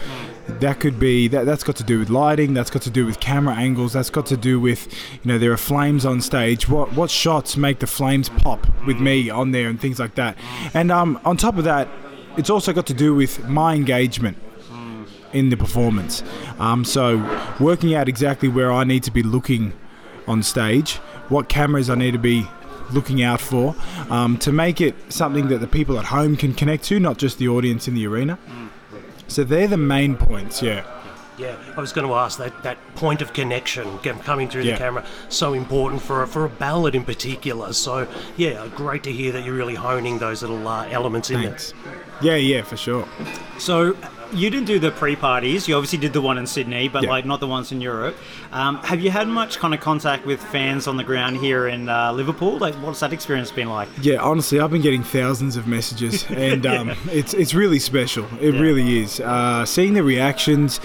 [0.60, 3.20] that could be that that's got to do with lighting that's got to do with
[3.20, 4.92] camera angles that's got to do with
[5.24, 6.68] you know there are flames on stage.
[6.68, 10.38] What what shots make the flames pop with me on there and things like that?
[10.74, 11.88] And um, on top of that
[12.38, 14.38] it's also got to do with my engagement
[15.34, 16.24] in the performance.
[16.58, 17.18] Um, so
[17.60, 19.74] working out exactly where I need to be looking
[20.28, 22.46] on stage what cameras I need to be
[22.92, 23.76] looking out for
[24.10, 27.38] um, to make it something that the people at home can connect to not just
[27.38, 28.38] the audience in the arena
[29.30, 30.84] so they're the main points, yeah.
[31.38, 34.74] Yeah, I was going to ask that, that point of connection coming through Yeah.
[34.74, 37.72] the camera so important for a, for a ballad in particular.
[37.72, 41.74] So yeah, great to hear that you're really honing those little uh, elements in Thanks.
[42.22, 43.08] Yeah, yeah, for sure.
[43.58, 43.96] So
[44.34, 45.68] you didn't do the pre-parties.
[45.68, 47.10] You obviously did the one in Sydney, but Yeah.
[47.10, 48.16] like not the ones in Europe.
[48.52, 51.90] Um, have you had much kind of contact with fans on the ground here in
[51.90, 52.58] uh, Liverpool?
[52.58, 53.88] Like, what's that experience been like?
[54.02, 58.26] Yeah, honestly, I've been getting thousands of messages, and um, it's it's really special.
[58.40, 59.20] It really is.
[59.20, 60.80] Uh, seeing the reactions,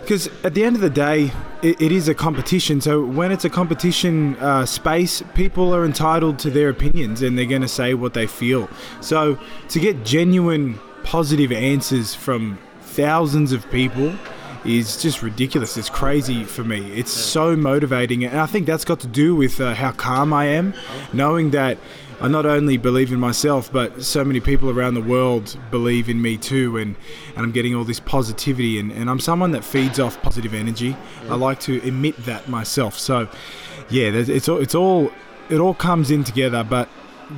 [0.00, 2.80] because at the end of the day, it, it is a competition.
[2.80, 7.46] So when it's a competition uh, space, people are entitled to their opinions, and they're
[7.46, 8.68] going to say what they feel.
[9.00, 12.58] So to get genuine, positive answers from
[12.94, 14.14] thousands of people
[14.64, 15.76] is just ridiculous.
[15.76, 16.92] It's crazy for me.
[16.92, 20.46] It's so motivating, and I think that's got to do with uh, how calm I
[20.46, 20.72] am,
[21.12, 21.76] knowing that
[22.20, 26.22] I not only believe in myself, but so many people around the world believe in
[26.22, 26.96] me too, and,
[27.34, 30.96] and I'm getting all this positivity, and, and I'm someone that feeds off positive energy.
[31.28, 32.98] I like to emit that myself.
[32.98, 33.28] So,
[33.90, 35.10] yeah, it's all, it's all
[35.50, 36.88] it all comes in together, but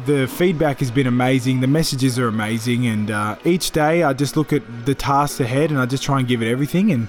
[0.07, 1.61] the feedback has been amazing.
[1.61, 5.71] The messages are amazing, and uh, each day I just look at the tasks ahead
[5.71, 7.09] and I just try and give it everything, and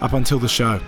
[0.00, 0.80] up until the show.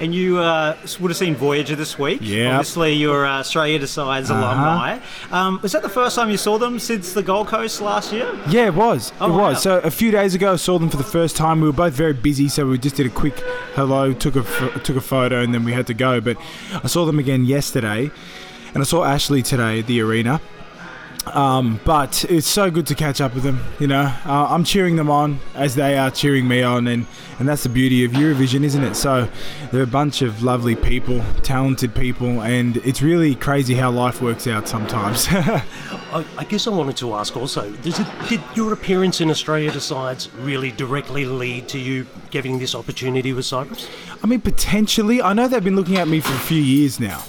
[0.00, 2.20] And you uh, would have seen Voyager this week.
[2.22, 2.52] Yep.
[2.52, 4.40] Obviously, you're uh, Australia Decides Uh-huh.
[4.40, 4.98] alumni.
[5.30, 8.26] Um, was that the first time you saw them since the Gold Coast last year?
[8.48, 9.12] Yeah, it was.
[9.20, 9.48] Oh, it wow.
[9.50, 9.62] was.
[9.62, 11.60] So a few days ago, I saw them for the first time.
[11.60, 13.40] We were both very busy, so we just did a quick
[13.74, 14.42] hello, took a
[14.80, 16.18] took a photo, and then we had to go.
[16.22, 16.38] But
[16.82, 18.10] I saw them again yesterday,
[18.74, 20.40] and I saw Ashley today at the arena.
[21.26, 23.60] Um, but it's so good to catch up with them.
[23.78, 27.06] You know, uh, I'm cheering them on as they are cheering me on, and,
[27.38, 28.94] and that's the beauty of Eurovision, isn't it?
[28.94, 29.28] So
[29.70, 34.46] they're a bunch of lovely people, talented people, and it's really crazy how life works
[34.46, 35.26] out sometimes.
[35.30, 39.70] I, I guess I wanted to ask also, does it, did your appearance in Australia
[39.70, 43.88] Decides really directly lead to you getting this opportunity with Cyprus?
[44.22, 45.22] I mean, potentially.
[45.22, 47.22] I know they've been looking at me for a few years now,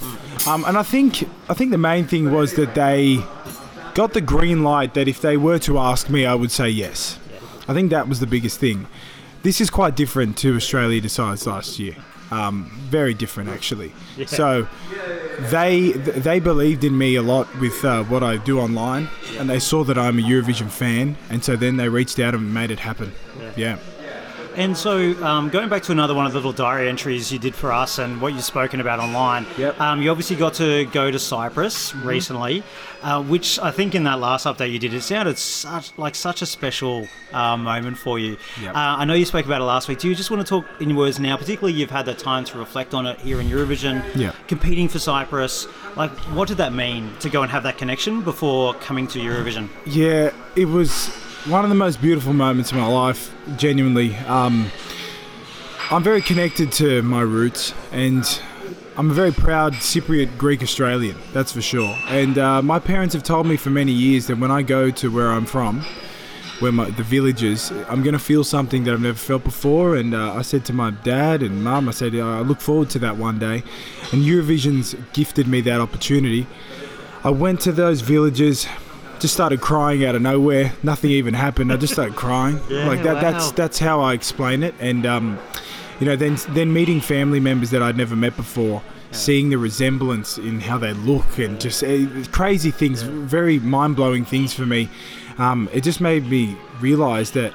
[0.48, 3.24] um, and I think I think the main thing was that they
[3.94, 7.20] got the green light that if they were to ask me, I would say yes.
[7.68, 8.88] I think that was the biggest thing.
[9.44, 11.96] This is quite different to Australia Decides last year.
[12.32, 13.92] Um, very different, actually.
[14.26, 14.68] So
[15.50, 19.60] they they believed in me a lot with uh, what I do online, and they
[19.60, 22.80] saw that I'm a Eurovision fan, and so then they reached out and made it
[22.80, 23.12] happen.
[23.58, 23.78] yeah.
[24.56, 27.56] And so, um, going back to another one of the little diary entries you did
[27.56, 29.80] for us and what you've spoken about online, Yep.
[29.80, 32.62] um, you obviously got to go to Cyprus recently,
[33.02, 36.42] uh, which I think in that last update you did, it sounded such like such
[36.42, 38.38] a special uh, moment for you.
[38.62, 38.76] Yep.
[38.76, 40.00] Uh, I know you spoke about it last week.
[40.00, 41.38] Do you just want to talk in words now?
[41.38, 44.32] Particularly, you've had the time to reflect on it here in Eurovision, Yeah.
[44.48, 45.66] competing for Cyprus.
[45.96, 49.70] Like, what did that mean to go and have that connection before coming to Eurovision?
[49.86, 51.10] Yeah, it was
[51.46, 54.16] one of the most beautiful moments of my life, genuinely.
[54.28, 54.70] Um,
[55.90, 58.24] I'm very connected to my roots, and
[58.96, 61.98] I'm a very proud Cypriot Greek Australian, that's for sure.
[62.08, 65.12] And uh, my parents have told me for many years that when I go to
[65.12, 65.84] where I'm from,
[66.60, 69.96] where my, the village is, I'm going to feel something that I've never felt before.
[69.96, 73.00] And uh, I said to my dad and mum, I said, I look forward to
[73.00, 73.64] that one day.
[74.12, 76.46] And Eurovision's gifted me that opportunity.
[77.24, 78.68] I went to those villages,
[79.22, 80.74] just started crying out of nowhere.
[80.82, 81.72] Nothing even happened.
[81.72, 82.60] I just started crying.
[82.70, 83.22] yeah, like that.
[83.22, 83.54] That's wow.
[83.56, 84.74] that's how I explain it.
[84.80, 85.40] And um,
[86.00, 88.82] you know, then then meeting family members that I'd never met before,
[89.12, 94.26] seeing the resemblance in how they look, and just uh, crazy things, very mind blowing
[94.26, 94.90] things for me.
[95.38, 97.54] Um, it just made me realize that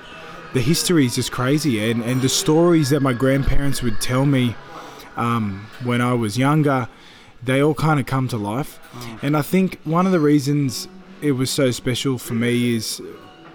[0.54, 4.54] the history is just crazy, and and the stories that my grandparents would tell me
[5.16, 6.88] um, when I was younger,
[7.42, 8.78] they all kind of come to life.
[9.20, 10.88] And I think one of the reasons
[11.20, 13.00] it was so special for me is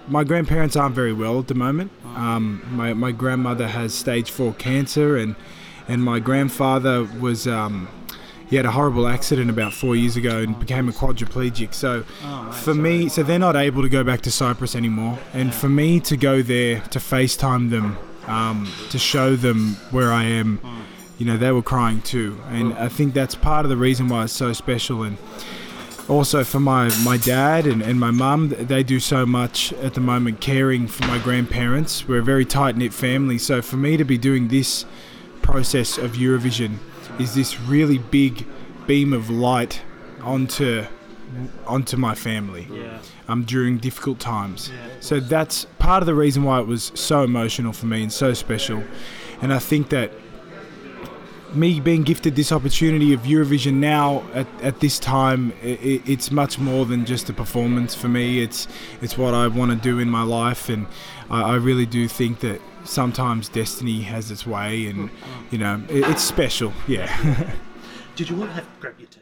[0.07, 1.91] my grandparents aren't very well at the moment.
[2.15, 5.35] Um, my, my grandmother has stage four cancer, and
[5.87, 7.87] and my grandfather was um,
[8.47, 11.73] he had a horrible accident about four years ago and became a quadriplegic.
[11.73, 12.03] So
[12.51, 15.99] for me, so they're not able to go back to Cyprus anymore, and for me
[16.01, 17.97] to go there to FaceTime them,
[18.27, 20.59] um, to show them where I am,
[21.17, 24.25] you know, they were crying too, and I think that's part of the reason why
[24.25, 25.03] it's so special.
[25.03, 25.17] And
[26.11, 30.01] also for my, my dad and, and my mum, they do so much at the
[30.01, 32.05] moment caring for my grandparents.
[32.07, 33.37] We're a very tight knit family.
[33.37, 34.85] So for me to be doing this
[35.41, 36.77] process of Eurovision
[37.17, 38.45] is this really big
[38.87, 39.81] beam of light
[40.21, 40.85] onto
[41.65, 42.97] onto my family Yeah.
[43.29, 44.69] um, during difficult times.
[44.99, 48.33] So that's part of the reason why it was so emotional for me and so
[48.33, 48.83] special.
[49.41, 50.11] And I think that
[51.53, 56.31] me being gifted this opportunity of Eurovision now at, at this time, i i it's
[56.31, 58.41] much more than just a performance for me.
[58.41, 58.67] It's
[59.01, 60.87] it's what I want to do in my life, and
[61.29, 65.09] I, I really do think that sometimes destiny has its way, and
[65.51, 66.73] you know it, it's special.
[66.87, 67.07] Yeah.
[68.15, 69.20] Did you want to have, grab your mate?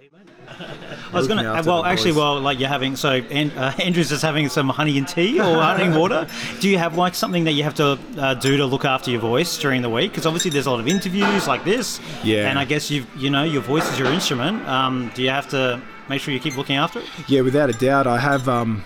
[0.59, 1.61] I was gonna.
[1.65, 2.17] Well, actually, boys.
[2.17, 2.95] well, like you're having.
[2.95, 6.27] So, An- uh, Andrew's just having some honey and tea or honey and water.
[6.59, 9.21] Do you have like something that you have to uh, do to look after your
[9.21, 10.11] voice during the week?
[10.11, 11.99] Because obviously, there's a lot of interviews like this.
[12.23, 12.49] Yeah.
[12.49, 14.67] And I guess you you know your voice is your instrument.
[14.67, 17.05] Um, do you have to make sure you keep looking after it?
[17.27, 18.07] Yeah, without a doubt.
[18.07, 18.83] I have, um,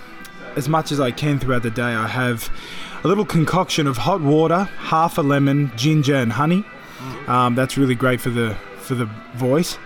[0.56, 2.50] as much as I can throughout the day, I have
[3.04, 6.64] a little concoction of hot water, half a lemon, ginger, and honey.
[7.28, 9.06] Um, that's really great for the for the
[9.36, 9.78] voice.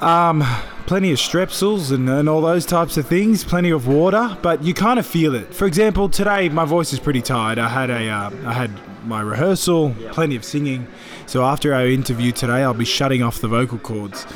[0.00, 0.44] Um,
[0.86, 3.44] plenty of strepsils and, and all those types of things.
[3.44, 5.52] Plenty of water, but you kind of feel it.
[5.54, 7.58] For example, today my voice is pretty tired.
[7.58, 8.70] I had a uh, I had
[9.04, 10.86] my rehearsal, plenty of singing.
[11.26, 14.26] So after our interview today, I'll be shutting off the vocal cords.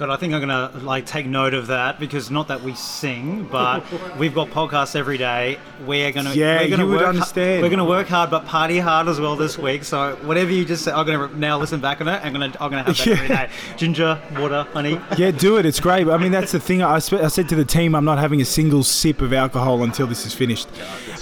[0.00, 3.44] God, I think I'm gonna like take note of that because not that we sing,
[3.44, 3.84] but
[4.18, 5.58] we've got podcasts every day.
[5.84, 7.60] We're gonna Yeah, we're gonna you would understand.
[7.62, 9.84] We're gonna work hard, but party hard as well this week.
[9.84, 12.18] So whatever you just said, I'm gonna now listen back on it.
[12.24, 13.46] I'm gonna I'm gonna have that every Yeah.
[13.46, 13.52] day.
[13.76, 14.98] Ginger, water, honey.
[15.18, 15.66] Yeah, do it.
[15.66, 16.08] It's great.
[16.08, 16.80] I mean, that's the thing.
[16.80, 19.82] I, sp- I said to the team, I'm not having a single sip of alcohol
[19.82, 20.68] until this is finished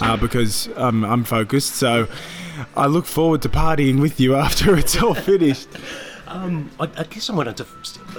[0.01, 1.75] uh, because um, I'm focused.
[1.75, 2.07] So
[2.77, 5.67] I look forward to partying with you after it's all finished.
[6.29, 7.67] Um, I, I guess I wanted to,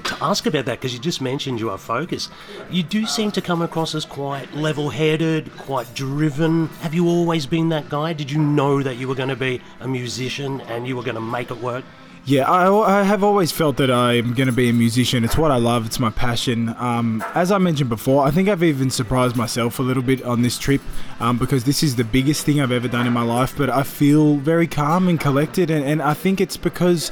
[0.01, 2.31] to ask about that because you just mentioned you are focused.
[2.71, 6.67] You do seem to come across as quite level headed, quite driven.
[6.81, 8.13] Have you always been that guy?
[8.13, 11.15] Did you know that you were going to be a musician and you were going
[11.15, 11.85] to make it work?
[12.25, 15.23] Yeah, I, I have always felt that I'm going to be a musician.
[15.23, 15.85] It's what I love.
[15.85, 16.75] It's my passion.
[16.77, 20.41] Um, as I mentioned before, I think I've even surprised myself a little bit on
[20.41, 20.81] this trip
[21.19, 23.55] um, because this is the biggest thing I've ever done in my life.
[23.57, 27.11] But I feel very calm and collected, and, and I think it's because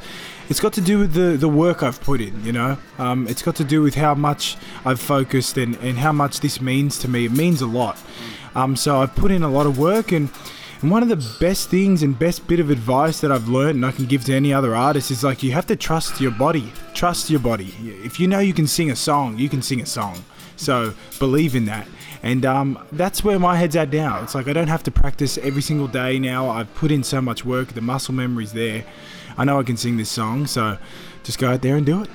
[0.49, 2.43] it's got to do with the, the work I've put in.
[2.45, 6.11] You know, um, it's got to do with how much I've focused and, and how
[6.11, 7.25] much this means to me.
[7.25, 7.97] It means a lot.
[8.55, 10.29] Um, so I've put in a lot of work and.
[10.79, 13.85] And one of the best things and best bit of advice that I've learned and
[13.85, 16.71] I can give to any other artist is like you have to trust your body.
[16.93, 17.73] Trust your body.
[17.81, 20.23] If you know you can sing a song, you can sing a song.
[20.55, 21.87] So believe in that.
[22.21, 24.21] And um, that's where my head's at now.
[24.21, 26.49] It's like I don't have to practice every single day now.
[26.49, 27.69] I've put in so much work.
[27.69, 28.83] The muscle memory's there.
[29.37, 30.47] I know I can sing this song.
[30.47, 30.77] So
[31.23, 32.09] just go out there and do it.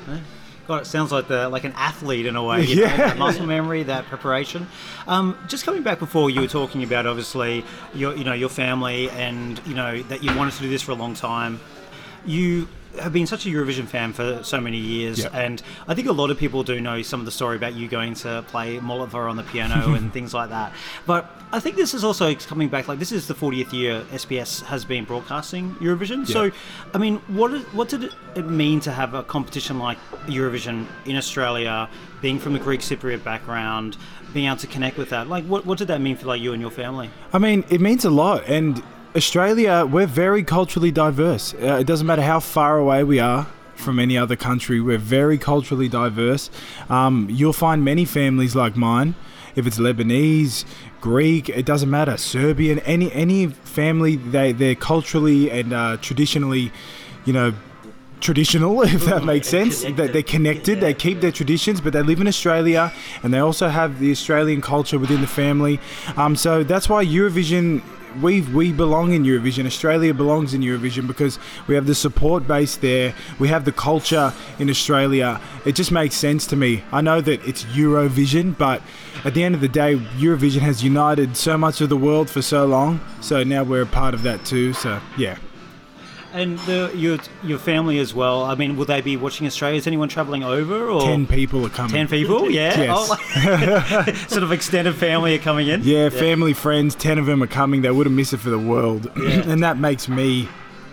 [0.68, 2.64] God, it sounds like the like an athlete in a way.
[2.64, 2.96] You know, Yeah.
[2.96, 4.66] that muscle memory, that preparation.
[5.06, 7.64] Um, just coming back before, you were talking about obviously
[7.94, 10.92] your you know your family and you know that you wanted to do this for
[10.92, 11.60] a long time.
[12.24, 12.68] You
[13.00, 16.30] have been such a Eurovision fan for so many years, and I think a lot
[16.30, 19.36] of people do know some of the story about you going to play Molotov on
[19.36, 20.72] the piano and things like that.
[21.06, 22.88] But I think this is also coming back.
[22.88, 26.26] Like this is the 40th year SBS has been broadcasting Eurovision.
[26.26, 26.50] So,
[26.94, 31.16] I mean, what is, what did it mean to have a competition like Eurovision in
[31.16, 31.88] Australia?
[32.20, 33.96] Being from a Greek Cypriot background,
[34.32, 36.52] being able to connect with that, like, what, what did that mean for like you
[36.52, 37.10] and your family?
[37.32, 38.44] I mean, it means a lot.
[38.46, 38.82] And
[39.14, 41.52] Australia, we're very culturally diverse.
[41.54, 45.36] Uh, it doesn't matter how far away we are from any other country, we're very
[45.36, 46.50] culturally diverse.
[46.88, 49.14] Um, you'll find many families like mine.
[49.54, 50.64] If it's Lebanese,
[51.00, 52.16] Greek, it doesn't matter.
[52.16, 56.72] Serbian, any any family, they they're culturally and uh, traditionally,
[57.26, 57.52] you know,
[58.22, 59.82] traditional, if that makes sense.
[59.82, 62.92] They, they're connected, they keep their traditions, but they live in Australia
[63.22, 65.80] and they also have the Australian culture within the family.
[66.16, 67.82] Um, so that's why Eurovision.
[68.20, 69.64] We, we belong in Eurovision.
[69.64, 73.14] Australia belongs in Eurovision because we have the support base there.
[73.38, 75.40] We have the culture in Australia.
[75.64, 76.84] It just makes sense to me.
[76.92, 78.82] I know that it's Eurovision, but
[79.24, 82.42] at the end of the day, Eurovision has united so much of the world for
[82.42, 83.00] so long.
[83.22, 84.74] So now we're a part of that too.
[84.74, 85.38] So yeah.
[86.32, 88.44] And the, your your family as well.
[88.44, 89.76] I mean, will they be watching Australia?
[89.76, 91.92] Is anyone travelling over or 10 people are coming.
[91.92, 92.50] 10 people?
[92.50, 92.72] Yeah.
[92.82, 92.90] Yes.
[92.90, 95.82] Oh, sort of extended family are coming in.
[95.82, 97.82] Yeah, family, friends, 10 of them are coming.
[97.82, 99.10] They wouldn't miss it for the world.
[99.16, 100.48] and that makes me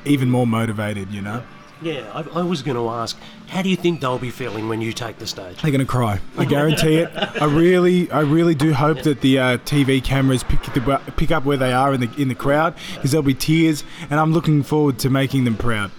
[0.05, 1.37] even more motivated, you know?
[1.37, 3.17] Yeah, I, I was going to ask,
[3.47, 5.61] how do you think they'll be feeling when you take the stage?
[5.61, 6.19] They're going to cry.
[6.37, 7.09] I guarantee it.
[7.15, 11.45] I really, I really do hope that the uh, TV cameras pick, the, pick up
[11.45, 14.63] where they are in the, in the crowd because there'll be tears and I'm looking
[14.63, 15.91] forward to making them proud.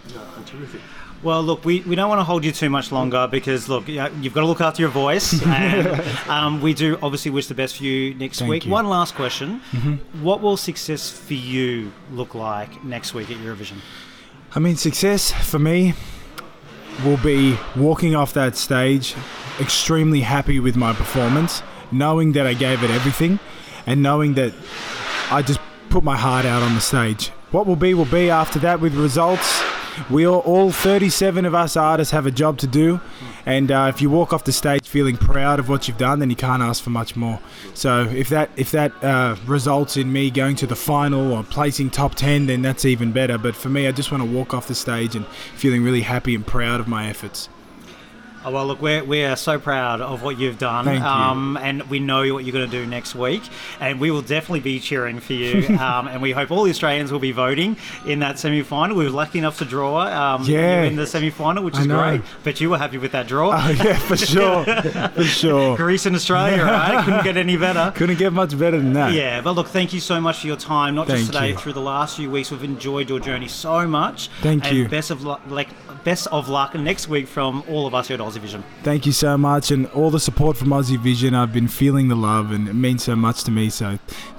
[0.46, 0.80] Terrific.
[1.22, 3.96] Well, look, we, we don't want to hold you too much longer because, look, you
[3.96, 5.40] know, you've got to look after your voice.
[5.50, 8.64] And um, we do obviously wish the best for you next Thank week.
[8.64, 8.70] you.
[8.70, 9.60] One last question.
[10.22, 13.78] What will success for you look like next week at Eurovision?
[14.52, 15.94] I mean, success for me
[17.04, 19.14] will be walking off that stage
[19.60, 23.38] extremely happy with my performance, knowing that I gave it everything,
[23.86, 24.52] and knowing that
[25.30, 27.28] I just put my heart out on the stage.
[27.52, 29.62] What will be will be after that with results.
[30.08, 33.00] We all, all 37 of us artists have a job to do,
[33.44, 36.30] and uh, if you walk off the stage feeling proud of what you've done, then
[36.30, 37.40] you can't ask for much more.
[37.74, 41.90] So if that if that uh, results in me going to the final or placing
[41.90, 43.38] top 10, then that's even better.
[43.38, 46.34] But for me, I just want to walk off the stage and feeling really happy
[46.34, 47.48] and proud of my efforts.
[48.42, 50.86] Oh, well, look, we're, we are so proud of what you've done.
[50.86, 51.06] Thank you.
[51.06, 53.42] Um, and we know what you're going to do next week.
[53.80, 55.76] And we will definitely be cheering for you.
[55.78, 57.76] um, and we hope all the Australians will be voting
[58.06, 58.96] in that semi final.
[58.96, 60.82] We were lucky enough to draw um, Yeah.
[60.82, 62.22] you in the semi final, which is great.
[62.42, 63.50] But you were happy with that draw.
[63.52, 65.76] Oh yeah, for sure, for sure.
[65.76, 67.04] Greece and Australia, right?
[67.04, 67.92] Couldn't get any better.
[67.96, 69.12] Couldn't get much better than that.
[69.12, 70.94] Yeah, but look, thank you so much for your time.
[70.94, 71.56] Not just today, you.
[71.56, 74.28] through the last few weeks, we've enjoyed your journey so much.
[74.40, 74.88] Thank and you.
[74.88, 75.68] Best of luck, like
[76.04, 78.63] best of luck next week from all of us here at Aussie Vision.
[78.83, 81.33] Thank you so much, and all the support from Aussie Vision.
[81.35, 83.69] I've been feeling the love, and it means so much to me.
[83.69, 83.87] So,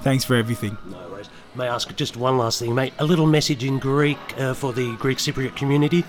[0.01, 0.77] thanks for everything.
[0.89, 1.29] No worries.
[1.55, 2.93] May I ask just one last thing, mate?
[2.99, 6.01] A little message in Greek uh, for the Greek Cypriot community?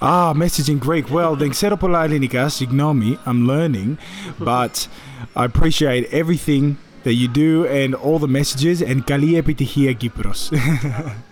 [0.00, 1.06] Ah, message in Greek.
[1.10, 3.96] Well, δεν ξέρω πολλά ελληνικά, συγγνώμη, I'm learning,
[4.38, 4.88] but
[5.34, 10.50] I appreciate everything that you do and all the messages, and καλή επιτυχία Κύπρος.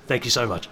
[0.09, 0.69] Thank you so much.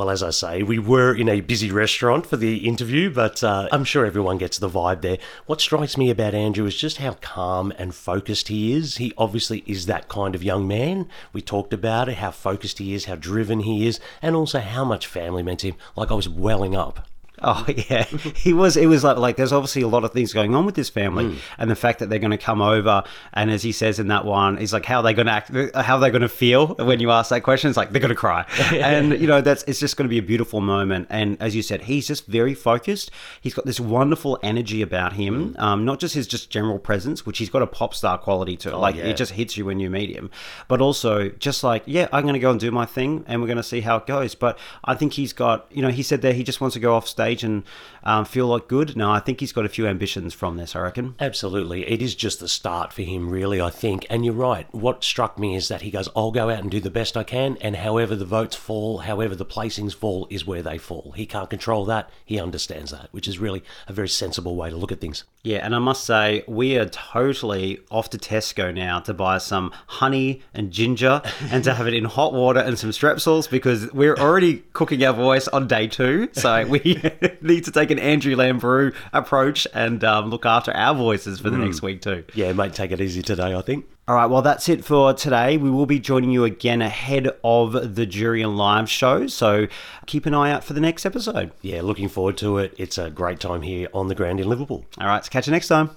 [0.00, 3.68] Well, as I say, we were in a busy restaurant for the interview, but uh,
[3.70, 5.18] I'm sure everyone gets the vibe there.
[5.44, 8.96] What strikes me about Andrew is just how calm and focused he is.
[8.96, 11.06] He obviously is that kind of young man.
[11.34, 14.86] We talked about it, how focused he is, how driven he is, and also how
[14.86, 15.76] much family meant to him.
[15.96, 17.06] Like I was welling up.
[17.42, 18.76] Oh yeah, he was.
[18.76, 21.38] It was like like there's obviously a lot of things going on with this family,
[21.58, 24.24] and the fact that they're going to come over, and as he says in that
[24.24, 25.50] one, he's like, how are they going to act?
[25.74, 27.70] How are they going to feel when you ask that question?
[27.70, 30.18] It's like they're going to cry, and you know that's it's just going to be
[30.18, 31.06] a beautiful moment.
[31.10, 33.10] And as you said, he's just very focused.
[33.40, 37.38] He's got this wonderful energy about him, um, not just his just general presence, which
[37.38, 38.76] he's got a pop star quality to it.
[38.76, 39.04] like yeah.
[39.04, 40.30] it just hits you when you meet him,
[40.68, 43.46] but also just like yeah, I'm going to go and do my thing, and we're
[43.46, 44.34] going to see how it goes.
[44.34, 46.94] But I think he's got you know he said there he just wants to go
[46.94, 47.64] off stage and
[48.02, 48.96] um, feel like good.
[48.96, 50.74] No, I think he's got a few ambitions from this.
[50.74, 51.14] I reckon.
[51.20, 51.88] Absolutely.
[51.88, 54.06] It is just the start for him, really, I think.
[54.10, 54.66] And you're right.
[54.74, 57.22] What struck me is that he goes, I'll go out and do the best I
[57.22, 61.12] can, and however the votes fall, however the placings fall, is where they fall.
[61.16, 62.10] He can't control that.
[62.24, 65.24] He understands that, which is really a very sensible way to look at things.
[65.42, 69.72] Yeah, and I must say we are totally off to Tesco now to buy some
[69.86, 74.16] honey and ginger and to have it in hot water and some strepsils because we're
[74.16, 76.28] already cooking our voice on day two.
[76.32, 77.00] So we
[77.40, 81.58] need to take an Andrew Lambrou approach and um, look after our voices for the
[81.58, 82.24] next week too.
[82.34, 83.86] Yeah, mate, take it easy today, I think.
[84.08, 85.56] All right, well, that's it for today.
[85.56, 89.28] We will be joining you again ahead of the Jury and Live show.
[89.28, 89.68] So
[90.06, 91.52] keep an eye out for the next episode.
[91.62, 92.74] Yeah, looking forward to it.
[92.76, 94.84] It's a great time here on the ground in Liverpool.
[94.98, 95.90] All right, so catch you next time.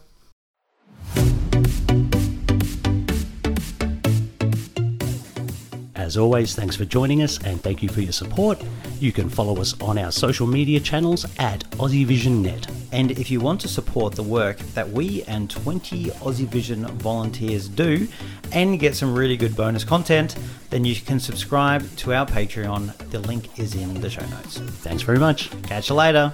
[5.95, 8.61] As always, thanks for joining us and thank you for your support.
[9.03, 12.73] You can follow us on our social media channels at AussieVisionNet.
[12.93, 17.67] And if you want to support the work that we and 20 Aussie Vision volunteers
[17.67, 18.07] do
[18.53, 20.37] and get some really good bonus content,
[20.69, 22.95] then you can subscribe to our Patreon.
[23.09, 24.59] The link is in the show notes.
[24.59, 25.49] Thanks very much.
[25.63, 26.33] Catch you later.